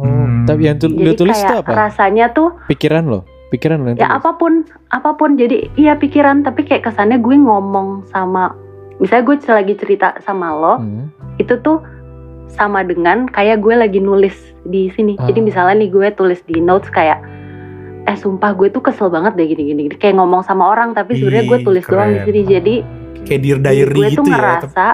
[0.00, 0.44] Oh, Hmm.
[0.44, 1.70] tapi yang tul- lu Jadi tulis itu apa?
[1.78, 4.16] rasanya tuh Pikiran lo, pikiran lo yang ya tulis.
[4.16, 4.52] apa pun,
[4.88, 5.30] apa pun.
[5.34, 8.56] Jadi iya pikiran, tapi kayak kesannya gue ngomong sama,
[8.96, 11.12] misalnya gue lagi cerita sama lo, Hmm.
[11.36, 11.84] itu tuh
[12.48, 15.14] sama dengan kayak gue lagi nulis di sini.
[15.18, 15.44] Jadi Ah.
[15.44, 17.20] misalnya nih gue tulis di notes kayak
[18.02, 21.58] eh sumpah gue tuh kesel banget deh gini-gini kayak ngomong sama orang tapi sebenarnya gue
[21.62, 22.26] tulis doang di keren.
[22.26, 22.40] sini.
[22.42, 22.74] Jadi
[23.20, 24.32] Kayak dear diri diary gue gitu tuh ya.
[24.32, 24.86] ngerasa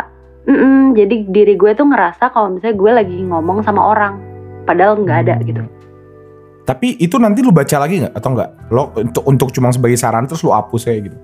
[0.45, 4.14] Mm-mm, jadi diri gue tuh ngerasa kalau misalnya gue lagi ngomong sama orang
[4.67, 5.63] padahal nggak ada gitu.
[6.67, 8.51] Tapi itu nanti lu baca lagi nggak atau enggak?
[8.75, 11.19] Lo untuk untuk cuma sebagai saran terus lu hapus ya gitu.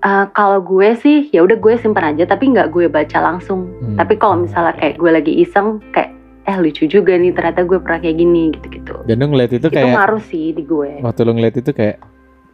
[0.00, 3.70] Eh, kalau gue sih ya udah gue simpan aja tapi nggak gue baca langsung.
[3.78, 3.94] Hmm.
[3.94, 6.20] Tapi kalau misalnya kayak gue lagi iseng kayak
[6.50, 9.68] eh lucu juga nih ternyata gue pernah kayak gini gitu-gitu Dan lu ngeliat itu itu
[9.70, 12.02] kayak ngaruh sih di gue waktu lu ngeliat itu kayak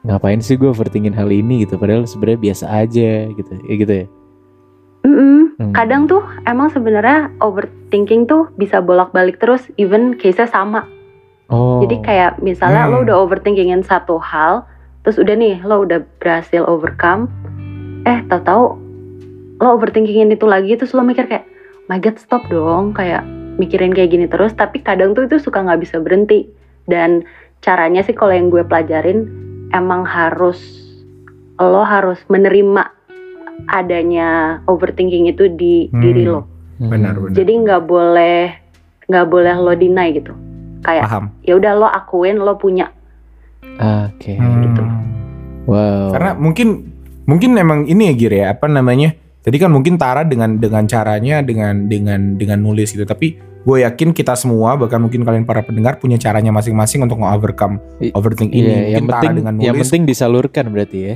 [0.05, 4.07] ngapain sih gue overthinking hal ini gitu padahal sebenarnya biasa aja gitu ya gitu ya
[5.07, 5.45] Mm-mm.
[5.57, 5.73] Hmm.
[5.73, 10.85] kadang tuh emang sebenarnya overthinking tuh bisa bolak-balik terus even case-nya sama
[11.49, 12.92] oh Jadi kayak misalnya Hmm.
[12.92, 14.66] lo udah overthinkingin satu hal,
[15.07, 17.31] terus udah nih lo udah berhasil overcome,
[18.03, 18.75] eh tahu-tahu
[19.62, 21.47] lo overthinkingin itu lagi, terus lo mikir kayak,
[21.87, 23.23] my god stop dong, kayak
[23.62, 24.53] mikirin kayak gini terus.
[24.59, 26.51] Tapi kadang tuh itu suka nggak bisa berhenti.
[26.90, 27.23] Dan
[27.62, 29.31] caranya sih kalau yang gue pelajarin,
[29.71, 30.59] emang harus
[31.57, 32.95] lo harus menerima
[33.66, 34.29] adanya
[34.64, 36.01] overthinking itu di Hmm.
[36.01, 36.45] diri lo.
[36.77, 36.88] Hmm.
[36.88, 37.35] Benar, benar.
[37.35, 38.38] Jadi nggak boleh
[39.07, 40.33] nggak boleh lo deny gitu.
[40.81, 41.25] Kayak Paham.
[41.40, 42.92] ya udah lo akuin lo punya
[43.77, 44.83] oke gitu.
[44.83, 45.03] Hmm.
[45.64, 46.69] wow Karena mungkin
[47.25, 49.14] mungkin emang ini ya Gir ya apa namanya?
[49.40, 53.03] Tadi kan mungkin Tara dengan dengan caranya dengan dengan dengan nulis gitu.
[53.03, 57.79] Tapi gue yakin kita semua bahkan mungkin kalian para pendengar punya caranya masing-masing untuk nge-overcome
[58.01, 58.71] I- overthink Iya, ini.
[58.92, 59.83] yang Mungkin Tara penting dengan yang nulis.
[59.87, 61.14] penting disalurkan berarti ya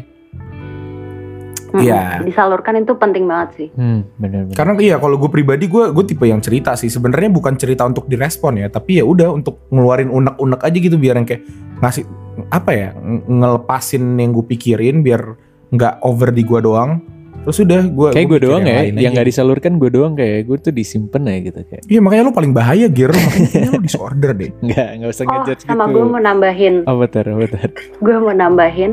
[1.73, 2.21] Iya.
[2.21, 3.69] Disalurkan itu penting banget sih.
[3.71, 6.87] hmm benar benar Karena iya kalau gue pribadi gue gue tipe yang cerita sih.
[6.87, 11.15] Sebenarnya bukan cerita untuk direspon ya tapi ya udah untuk ngeluarin unek-unek aja gitu biar
[11.15, 11.43] yang kayak
[11.79, 12.05] ngasih
[12.49, 15.37] apa ya ng- ngelepasin yang gue pikirin biar
[15.69, 16.99] nggak over di gue doang.
[17.41, 19.09] Terus udah gue kayak gue doang ya yang aja.
[19.11, 21.83] nggak disalurkan gue doang kayak gue tuh disimpan ya gitu kayak.
[21.87, 23.09] Iya makanya lu paling bahaya Gir.
[23.17, 24.53] Makanya lu disorder deh.
[24.61, 25.95] Nggak nggak usah Oh, ngejudge sama gitu.
[25.95, 28.93] gue mau nambahin, tar apa tar gue mau nambahin.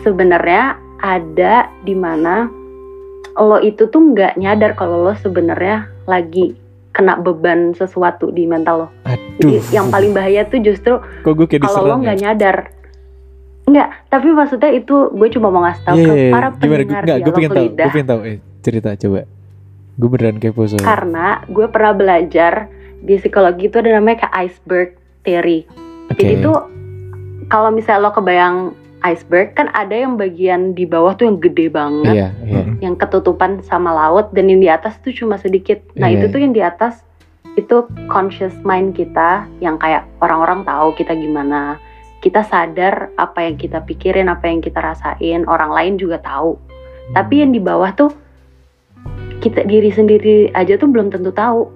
[0.00, 2.46] Sebenarnya ada di mana
[3.36, 6.54] lo itu tuh nggak nyadar kalau lo sebenarnya lagi
[6.92, 8.88] kena beban sesuatu di mental lo.
[9.40, 9.64] Jadi aduh.
[9.72, 11.00] yang paling bahaya tuh justru
[11.58, 12.22] kalau lo nggak ya?
[12.30, 12.56] nyadar.
[13.62, 16.60] Enggak, tapi maksudnya itu gue cuma mau ngasih tahu Iya, ke iya, para gimana?
[16.60, 18.20] Gue pendengar nggak gue pengen tahu gue pengen tahu.
[18.26, 19.20] Eh cerita coba.
[19.92, 20.86] Gue beneran kepo soalnya.
[20.86, 22.54] Karena gue pernah belajar
[23.02, 24.88] di psikologi itu ada namanya kayak iceberg
[25.24, 25.64] theory.
[26.12, 26.18] oke.
[26.20, 26.58] Jadi tuh
[27.48, 28.56] kalau misalnya lo kebayang
[29.02, 32.74] iceberg kan ada yang bagian di bawah tuh yang gede banget, iya iya Mm.
[32.80, 35.82] yang ketutupan sama laut dan yang di atas tuh cuma sedikit.
[35.94, 36.24] Nah Iya.
[36.24, 37.02] itu tuh yang di atas
[37.54, 41.76] itu conscious mind kita yang kayak orang-orang tahu kita gimana.
[42.22, 46.54] Kita sadar apa yang kita pikirin, apa yang kita rasain, orang lain juga tahu.
[47.12, 48.14] Tapi yang di bawah tuh
[49.42, 51.66] kita diri sendiri aja tuh belum tentu tahu.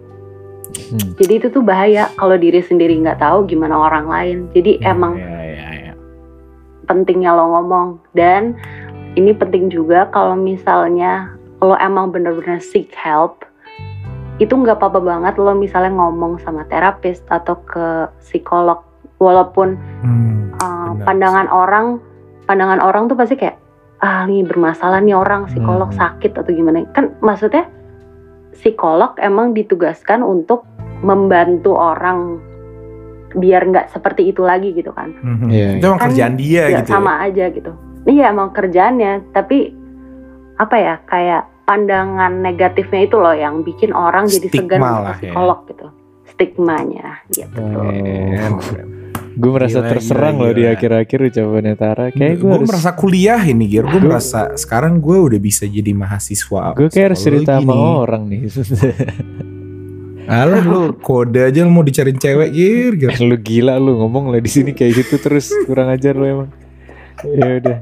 [0.90, 1.18] Hmm.
[1.18, 4.36] Jadi itu tuh bahaya kalau diri sendiri nggak tahu gimana orang lain.
[4.54, 5.35] Jadi emang Iya, iya, iya.
[6.86, 8.54] Pentingnya lo ngomong dan
[9.14, 13.42] ini penting juga kalau misalnya lo emang bener-bener seek help
[14.36, 18.84] itu nggak apa-apa banget lo misalnya ngomong sama terapis atau ke psikolog
[19.16, 21.04] walaupun Hmm, uh, benar.
[21.08, 21.86] pandangan orang
[22.44, 23.56] pandangan orang tuh pasti kayak
[24.04, 25.98] ah ini bermasalah nih orang psikolog Hmm.
[25.98, 27.64] sakit atau gimana kan maksudnya
[28.52, 30.68] psikolog emang ditugaskan untuk
[31.00, 32.36] membantu orang
[33.36, 35.46] biar nggak seperti itu lagi gitu kan Mhm.
[35.46, 36.94] Iya, Itu emang Kan, kerjaan dia ya gitu ya.
[36.94, 37.72] sama aja gitu
[38.04, 39.58] iya emang kerjaannya tapi
[40.56, 45.12] apa ya kayak pandangan negatifnya itu loh yang bikin orang jadi segan Stigma untuk lah
[45.12, 45.20] ke ya.
[45.28, 45.86] psikolog gitu
[46.26, 48.60] stigmanya gitu Oh.
[49.36, 50.72] gue merasa Gila, terserang gila, loh di gila.
[50.72, 55.12] akhir-akhir ucapannya Tara kayak gue gue harus merasa kuliah ini Gir gue merasa sekarang gue
[55.18, 58.48] udah bisa jadi mahasiswa gue kayak harus cerita sama orang nih
[60.26, 63.10] Alah lu kode aja lu mau dicariin cewek Gir, Gir.
[63.14, 66.50] Eh, lu gila lu ngomong lah di sini kayak gitu terus kurang ajar lu emang
[67.24, 67.78] ya udah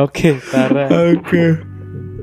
[0.00, 1.60] oke Tara Oke.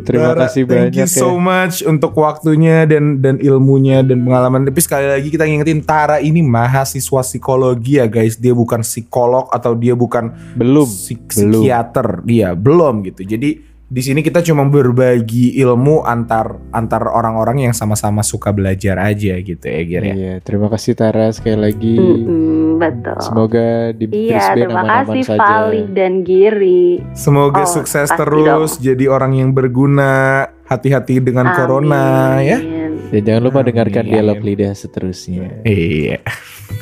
[0.02, 4.24] terima Tara, kasih thank banyak you so ya much untuk waktunya dan dan ilmunya dan
[4.24, 4.64] pengalaman.
[4.64, 8.40] Tapi sekali lagi kita ngingetin Tara ini mahasiswa psikologi ya guys.
[8.40, 11.62] Dia bukan psikolog atau dia bukan belum psik- belum.
[11.62, 12.08] psikiater.
[12.26, 13.22] Dia belum gitu.
[13.28, 19.34] Jadi di sini kita cuma berbagi ilmu antar antar orang-orang yang sama-sama suka belajar aja
[19.36, 20.14] gitu ya Gir ya.
[20.14, 25.40] iya terima kasih Tara sekali lagi Mm-mm, betul semoga di iya Brisbane terima kasih saja
[25.42, 30.46] Fali dan Giri Semoga Oh, sukses terus jadi orang yang berguna.
[30.64, 32.62] Hati-hati dengan corona ya.
[32.62, 33.10] Amin.
[33.10, 33.74] dan jangan lupa Amin.
[33.74, 36.22] dengarkan dialog lidah seterusnya Iya.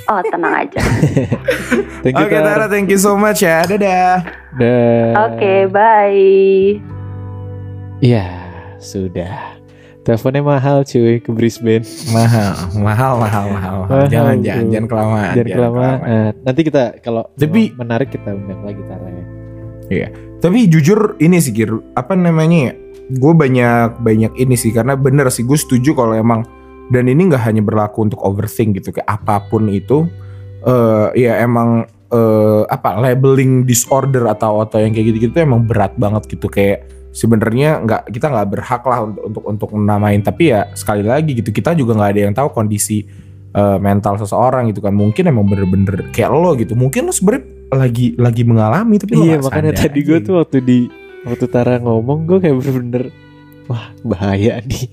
[0.05, 0.83] oh tenang aja
[2.03, 3.63] thank you Oke Tara, Tara thank you so much ya.
[3.63, 4.27] Dadah.
[4.53, 5.31] Dah.
[5.31, 6.96] oke bye
[7.97, 8.25] Iya,
[8.77, 9.57] sudah.
[10.05, 11.83] Teleponnya mahal cuy ke Brisbane.
[12.15, 13.75] Mahal, mahal, mahal, mahal.
[13.89, 15.33] Mahal, Jangan, jangan, jangan kelamaan.
[15.35, 15.97] Jangan kelamaan.
[16.05, 19.09] Eh, nanti kita kalau Tapi- menarik kita undang lagi Tara
[19.91, 20.07] ya.
[20.37, 22.73] Tapi jujur ini sih Gir, apa namanya ya?
[23.17, 26.43] Gue banyak banyak ini sih karena bener sih gue setuju kalau emang
[26.91, 30.07] dan ini nggak hanya berlaku untuk overthink gitu kayak apa pun itu
[30.67, 36.27] eh ya emang eh apa labeling disorder atau atau yang kayak gitu-gitu emang berat banget
[36.35, 41.01] gitu kayak sebenarnya nggak kita nggak berhak lah untuk untuk untuk menamain tapi ya sekali
[41.01, 43.07] lagi gitu kita juga nggak ada yang tahu kondisi
[43.51, 48.15] eh, mental seseorang gitu kan mungkin emang bener-bener kayak lo gitu mungkin lo sebenarnya lagi
[48.15, 50.87] lagi mengalami tapi Iya makanya tadi gue tuh waktu di
[51.27, 53.03] waktu Tara ngomong gue kayak bener-bener
[53.67, 54.87] wah bahaya nih.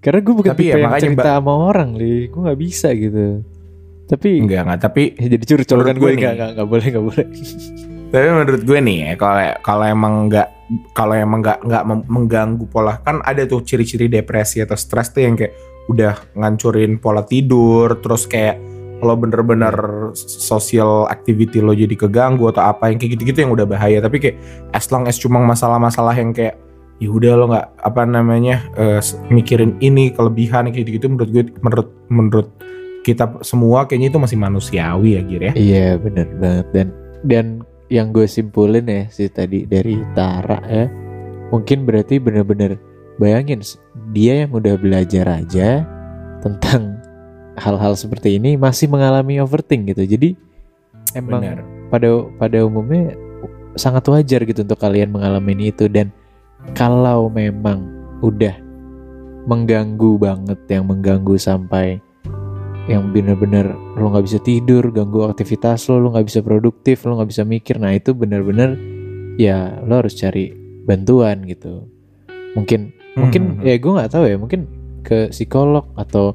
[0.00, 3.44] Karena gue bukan Tapi tipe ya, yang cerita sama orang li, gue nggak bisa gitu.
[4.08, 6.20] Tapi enggak enggak tapi ya jadi curcolokan Menurut gue gue nih.
[6.20, 7.26] nggak nggak nggak boleh nggak boleh.
[8.10, 10.48] Tapi menurut gue nih ya, kalau kalau emang nggak
[10.94, 15.38] kalau emang nggak nggak mengganggu pola kan ada tuh ciri-ciri depresi atau stres tuh yang
[15.38, 15.54] kayak
[15.86, 18.58] udah ngancurin pola tidur, terus kayak
[19.00, 19.72] lo bener-bener
[20.18, 24.02] social activity lo jadi keganggu atau apa yang kayak gitu-gitu yang udah bahaya.
[24.02, 24.36] Tapi kayak
[24.74, 26.58] as long as cuma masalah-masalah yang kayak
[27.00, 28.60] ya udah lo nggak apa namanya
[29.00, 32.48] s- mikirin ini kelebihan kayak gitu-gitu menurut gue menurut menurut
[33.00, 35.52] kita semua kayaknya itu masih manusiawi ya Gir ya.
[35.56, 36.86] Iya bener banget dan
[37.24, 37.46] dan
[37.90, 40.86] yang gue simpulin ya sih tadi dari Tara ya.
[41.50, 42.78] Mungkin berarti bener-bener
[43.18, 43.60] bayangin
[44.14, 45.82] dia yang udah belajar aja
[46.40, 47.02] tentang
[47.58, 50.06] hal-hal seperti ini masih mengalami overthink gitu.
[50.06, 50.38] Jadi
[51.18, 51.60] emang Benar.
[51.90, 53.12] pada pada umumnya
[53.74, 55.90] sangat wajar gitu untuk kalian mengalami itu.
[55.90, 56.14] Dan
[56.78, 57.90] kalau memang
[58.22, 58.54] udah
[59.50, 61.98] mengganggu banget yang mengganggu sampai
[62.90, 67.30] yang bener-bener lo nggak bisa tidur ganggu aktivitas lo lo nggak bisa produktif lo nggak
[67.30, 68.74] bisa mikir nah itu bener-bener
[69.38, 70.50] ya lo harus cari
[70.82, 71.86] bantuan gitu
[72.58, 73.62] mungkin mungkin Mhm.
[73.62, 74.60] ya gue nggak tahu ya mungkin
[75.06, 76.34] ke psikolog atau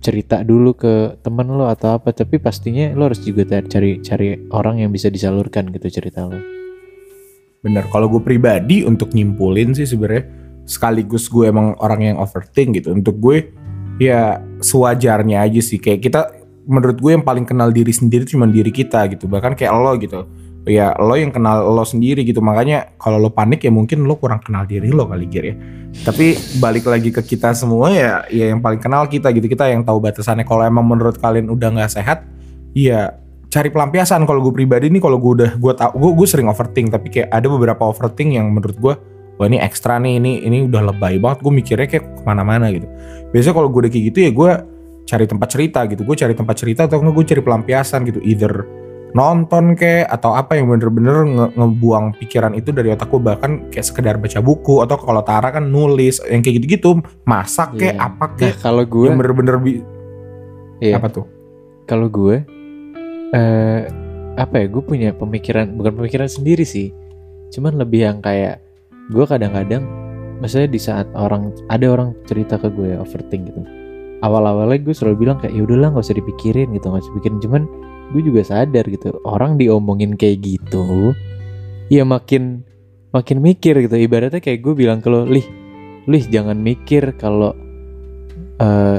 [0.00, 4.84] cerita dulu ke temen lo atau apa tapi pastinya lo harus juga cari cari orang
[4.84, 6.36] yang bisa disalurkan gitu cerita lo
[7.60, 10.24] Bener, kalau gue pribadi untuk nyimpulin sih sebenarnya
[10.64, 12.96] sekaligus gue emang orang yang overthink gitu.
[12.96, 13.52] Untuk gue
[14.00, 16.20] ya sewajarnya aja sih kayak kita
[16.64, 19.28] menurut gue yang paling kenal diri sendiri cuma diri kita gitu.
[19.28, 20.24] Bahkan kayak lo gitu.
[20.68, 22.40] Ya lo yang kenal lo sendiri gitu.
[22.40, 25.54] Makanya kalau lo panik ya mungkin lo kurang kenal diri lo kali Gir ya.
[26.00, 29.50] Tapi balik lagi ke kita semua ya ya yang paling kenal kita gitu.
[29.50, 30.48] Kita yang tahu batasannya.
[30.48, 32.24] Kalau emang menurut kalian udah nggak sehat,
[32.72, 36.46] ya cari pelampiasan kalau gue pribadi nih kalau gue udah gue tau gue gue sering
[36.46, 38.94] overthink tapi kayak ada beberapa overthink yang menurut gue
[39.40, 42.84] wah ini ekstra nih ini ini udah lebay banget gue mikirnya kayak ke mana-mana gitu.
[43.32, 44.50] Biasanya kalau gue udah kayak gitu ya gue
[45.00, 48.62] cari tempat cerita gitu gue cari tempat cerita atau gue cari pelampiasan gitu either
[49.10, 53.82] nonton kayak atau apa yang bener-bener nge- ngebuang pikiran itu dari otak gue bahkan kayak
[53.82, 58.06] sekedar baca buku atau kalau Tara kan nulis yang kayak gitu-gitu masak kayak Iya.
[58.06, 59.82] apa nah kayak kalau gue yang bener-bener bi-
[60.78, 61.26] iya, apa tuh?
[61.84, 62.46] Kalau gue
[63.30, 63.80] eh
[64.36, 66.94] apa ya gue punya pemikiran bukan pemikiran sendiri sih
[67.50, 68.62] cuman lebih yang kayak
[69.10, 69.82] gue kadang-kadang
[70.40, 73.60] maksudnya di saat orang ada orang cerita ke gue overthink gitu.
[74.20, 77.38] Awal-awalnya gue selalu bilang kayak ya udahlah nggak usah dipikirin gitu nggak usah dipikirin.
[77.42, 77.62] Cuman
[78.10, 81.14] gue juga sadar gitu orang diomongin kayak gitu
[81.90, 82.62] ya makin
[83.10, 83.96] makin mikir gitu.
[83.96, 85.44] Ibaratnya kayak gue bilang ke lo lih
[86.08, 87.52] lih jangan mikir kalau
[88.60, 88.98] eh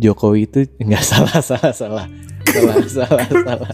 [0.00, 2.06] Jokowi itu nggak salah salah salah
[2.48, 3.72] salah salah salah.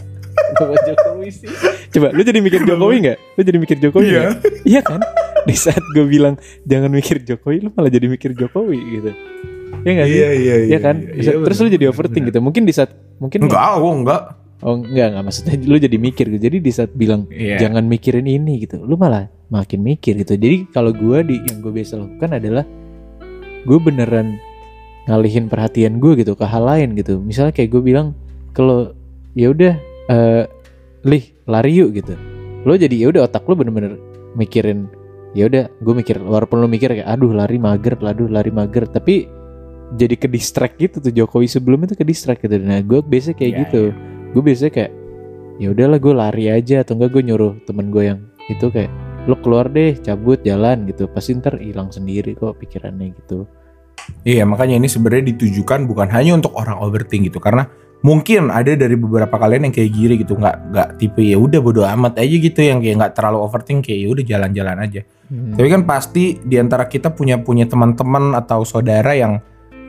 [0.57, 1.49] Bapak Jokowi sih?
[1.93, 3.17] Coba lu jadi mikir Jokowi nggak?
[3.37, 4.21] Lu jadi mikir Jokowi Iya.
[4.65, 5.01] iya kan
[5.47, 9.11] di saat gue bilang jangan mikir Jokowi lu malah jadi mikir Jokowi gitu.
[9.83, 10.19] Ya nggak sih?
[10.19, 10.95] Iya iya Iya kan?
[10.99, 12.39] Bisa- terus lu jadi overthink gitu.
[12.39, 14.21] Mungkin di saat mungkin enggak gue enggak.
[14.59, 15.23] Oh enggak enggak.
[15.23, 16.41] Maksudnya lu jadi mikir gitu.
[16.41, 17.57] Jadi di saat bilang Iya.
[17.63, 20.35] jangan mikirin ini gitu lu malah makin mikir gitu.
[20.35, 22.67] Jadi kalau gua di yang gue biasa lakukan adalah
[23.63, 24.39] gue beneran
[25.07, 27.19] ngalihin perhatian gue gitu ke hal lain gitu.
[27.19, 28.11] Misalnya kayak gue bilang
[28.51, 28.91] kalau
[29.35, 29.73] ya udah
[30.07, 30.43] eh,
[31.07, 32.15] lih lari yuk gitu.
[32.67, 33.95] Lo jadi ya udah otak lu bener-bener
[34.35, 34.91] mikirin
[35.35, 38.87] ya udah gue mikir walaupun lo mikir kayak aduh lari mager aduh lari mager.
[38.87, 39.27] Tapi
[39.95, 41.47] jadi ke distract gitu tuh Jokowi.
[41.47, 42.59] Sebelumnya tuh ke distract gitu.
[42.59, 43.81] Nah gue biasa kayak Iya, gitu.
[44.35, 44.91] gue biasanya kayak
[45.57, 46.83] ya udahlah gue lari aja.
[46.83, 48.91] Atau enggak gue nyuruh temen gue yang itu kayak
[49.27, 51.07] lo keluar deh cabut jalan gitu.
[51.11, 53.47] Pasti ntar hilang sendiri kok pikirannya gitu.
[54.23, 57.43] Iya makanya ini sebenarnya ditujukan bukan hanya untuk orang overthink gitu.
[57.43, 57.67] Karena
[58.05, 61.81] mungkin ada dari beberapa kalian yang kayak giri gitu nggak nggak tipe ya udah bodo
[61.81, 65.01] amat aja gitu yang kayak nggak terlalu overthink kayak ya udah jalan-jalan aja.
[65.27, 65.53] Hmm.
[65.57, 69.41] Tapi kan pasti di antara kita punya punya teman-teman atau saudara yang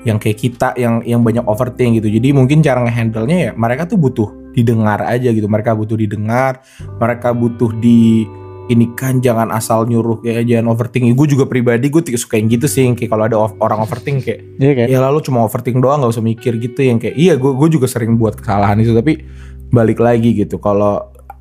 [0.07, 2.09] yang kayak kita yang yang banyak overthink gitu.
[2.09, 5.47] Jadi mungkin cara ngehandle-nya ya mereka tuh butuh didengar aja gitu.
[5.47, 6.65] Mereka butuh didengar,
[6.99, 8.25] mereka butuh di
[8.69, 11.09] ini kan jangan asal nyuruh kayak jangan overthink.
[11.17, 12.85] Gue juga pribadi gue suka yang gitu sih.
[12.85, 16.13] yang Kayak kalau ada orang overthink kayak Iya kan ya lalu cuma overthink doang nggak
[16.13, 19.23] usah mikir gitu yang kayak iya gue gue juga sering buat kesalahan itu tapi
[19.71, 20.99] balik lagi gitu kalau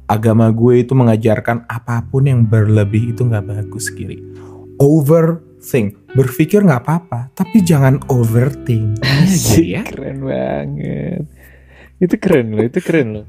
[0.08, 4.24] agama gue itu mengajarkan apa pun yang berlebih itu nggak bagus kiri
[4.80, 11.26] overthink berpikir nggak apa-apa tapi jangan overthink Asik, ya keren banget
[11.98, 13.26] itu keren loh itu keren loh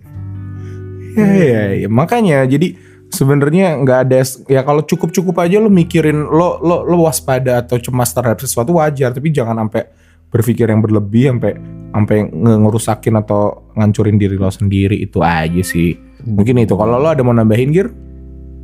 [1.19, 1.89] ya, ya, ya.
[1.91, 2.77] makanya jadi
[3.09, 7.81] sebenarnya nggak ada ya kalau cukup cukup aja lo mikirin lo lo lo waspada atau
[7.81, 9.89] cemas terhadap sesuatu wajar tapi jangan sampai
[10.29, 11.53] berpikir yang berlebih sampai
[11.89, 15.97] sampai nge- ngerusakin atau ngancurin diri lo sendiri itu aja sih.
[16.21, 16.77] Mungkin itu.
[16.77, 17.89] Kalau lo ada mau nambahin Gir?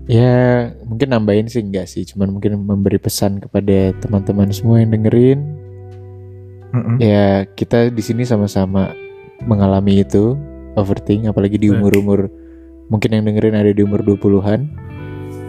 [0.04, 5.40] Ya mungkin nambahin sih enggak sih, cuman mungkin memberi pesan kepada teman-teman semua yang dengerin.
[6.76, 6.96] Mm-mm.
[7.00, 8.92] Ya kita di sini sama-sama
[9.48, 10.36] mengalami itu
[10.76, 12.28] overthink, apalagi di umur-umur
[12.94, 14.70] mungkin yang dengerin ada di umur 20-an.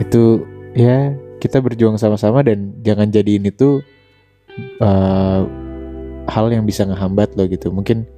[0.01, 0.41] Itu
[0.73, 3.85] ya kita berjuang sama-sama dan jangan jadiin itu
[4.81, 5.41] eh,
[6.25, 7.69] hal yang bisa ngehambat lo gitu.
[7.69, 8.09] Mungkin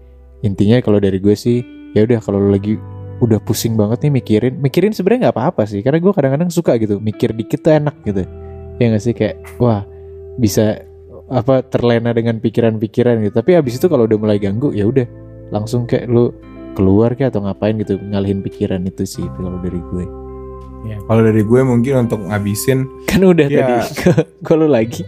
[0.48, 1.60] intinya kalau dari gue sih
[1.92, 2.80] ya udah kalau lo lagi
[3.18, 7.02] udah pusing banget nih mikirin mikirin sebenarnya nggak apa-apa sih karena gue kadang-kadang suka gitu
[7.02, 8.24] mikir dikit tuh enak gitu
[8.78, 9.82] ya nggak sih kayak wah
[10.38, 10.86] bisa
[11.28, 15.10] apa terlena dengan pikiran-pikiran gitu tapi abis itu kalau udah mulai ganggu ya udah
[15.50, 16.30] langsung kayak lu
[16.78, 20.06] keluar kayak atau ngapain gitu ngalihin pikiran itu sih kalau dari gue.
[20.86, 23.60] Ya, kalau dari gue mungkin untuk ngabisin kan udah Ya.
[23.60, 23.76] tadi
[24.48, 25.04] kalau lagi.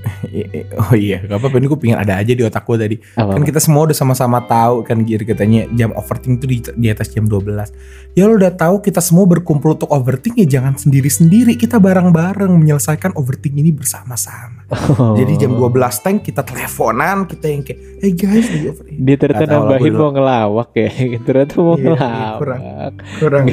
[0.75, 1.55] Oh iya gak apa-apa.
[1.55, 2.95] Ini gue pengen ada aja di otak gue tadi.
[3.15, 6.87] Apa, kan kita semua udah sama-sama tahu kan Gir katanya jam overthink itu di, di
[6.89, 7.71] atas jam 12
[8.17, 11.55] ya lo udah tahu kita semua berkumpul untuk overthink ya jangan sendiri-sendiri.
[11.55, 15.17] Kita bareng-bareng menyelesaikan overthink ini bersama-sama Oh.
[15.17, 15.73] jadi jam 12
[16.05, 20.89] tank kita teleponan kita yang kayak hey guys overthink dia ternyata nambahin mau ngelawak ya.
[21.25, 22.37] Ternyata mau Iya, iya, ngelawak.
[22.37, 22.61] Kurang.
[23.17, 23.45] kurang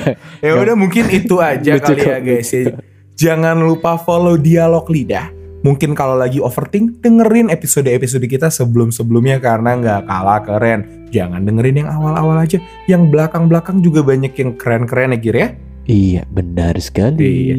[0.45, 2.77] ya udah mungkin itu aja kali ya guys ya.
[3.17, 5.33] jangan lupa follow dialog lidah.
[5.65, 11.11] Mungkin kalau lagi overthink dengerin episode-episode kita sebelum-sebelumnya karena nggak kalah keren.
[11.11, 12.63] Jangan dengerin yang awal-awal aja.
[12.87, 15.49] Yang belakang-belakang juga banyak yang keren-keren ya Gir ya.
[15.91, 17.51] Iya benar sekali.
[17.51, 17.57] Iya.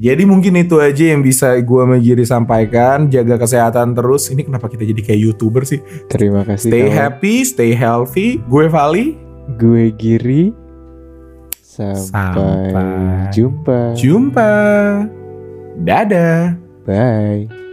[0.00, 3.12] Jadi mungkin itu aja yang bisa gua sama Giri sampaikan.
[3.12, 4.32] Jaga kesehatan terus.
[4.32, 5.84] Ini kenapa kita jadi kayak youtuber sih?
[6.08, 6.96] Terima kasih stay kawan.
[6.96, 8.28] happy stay healthy.
[8.48, 9.16] Gue Vali.
[9.60, 10.54] Gue Giri.
[11.60, 13.80] Sampai, Sampai jumpa.
[13.96, 14.52] jumpa.
[15.80, 16.56] Dadah.
[16.84, 17.71] Bye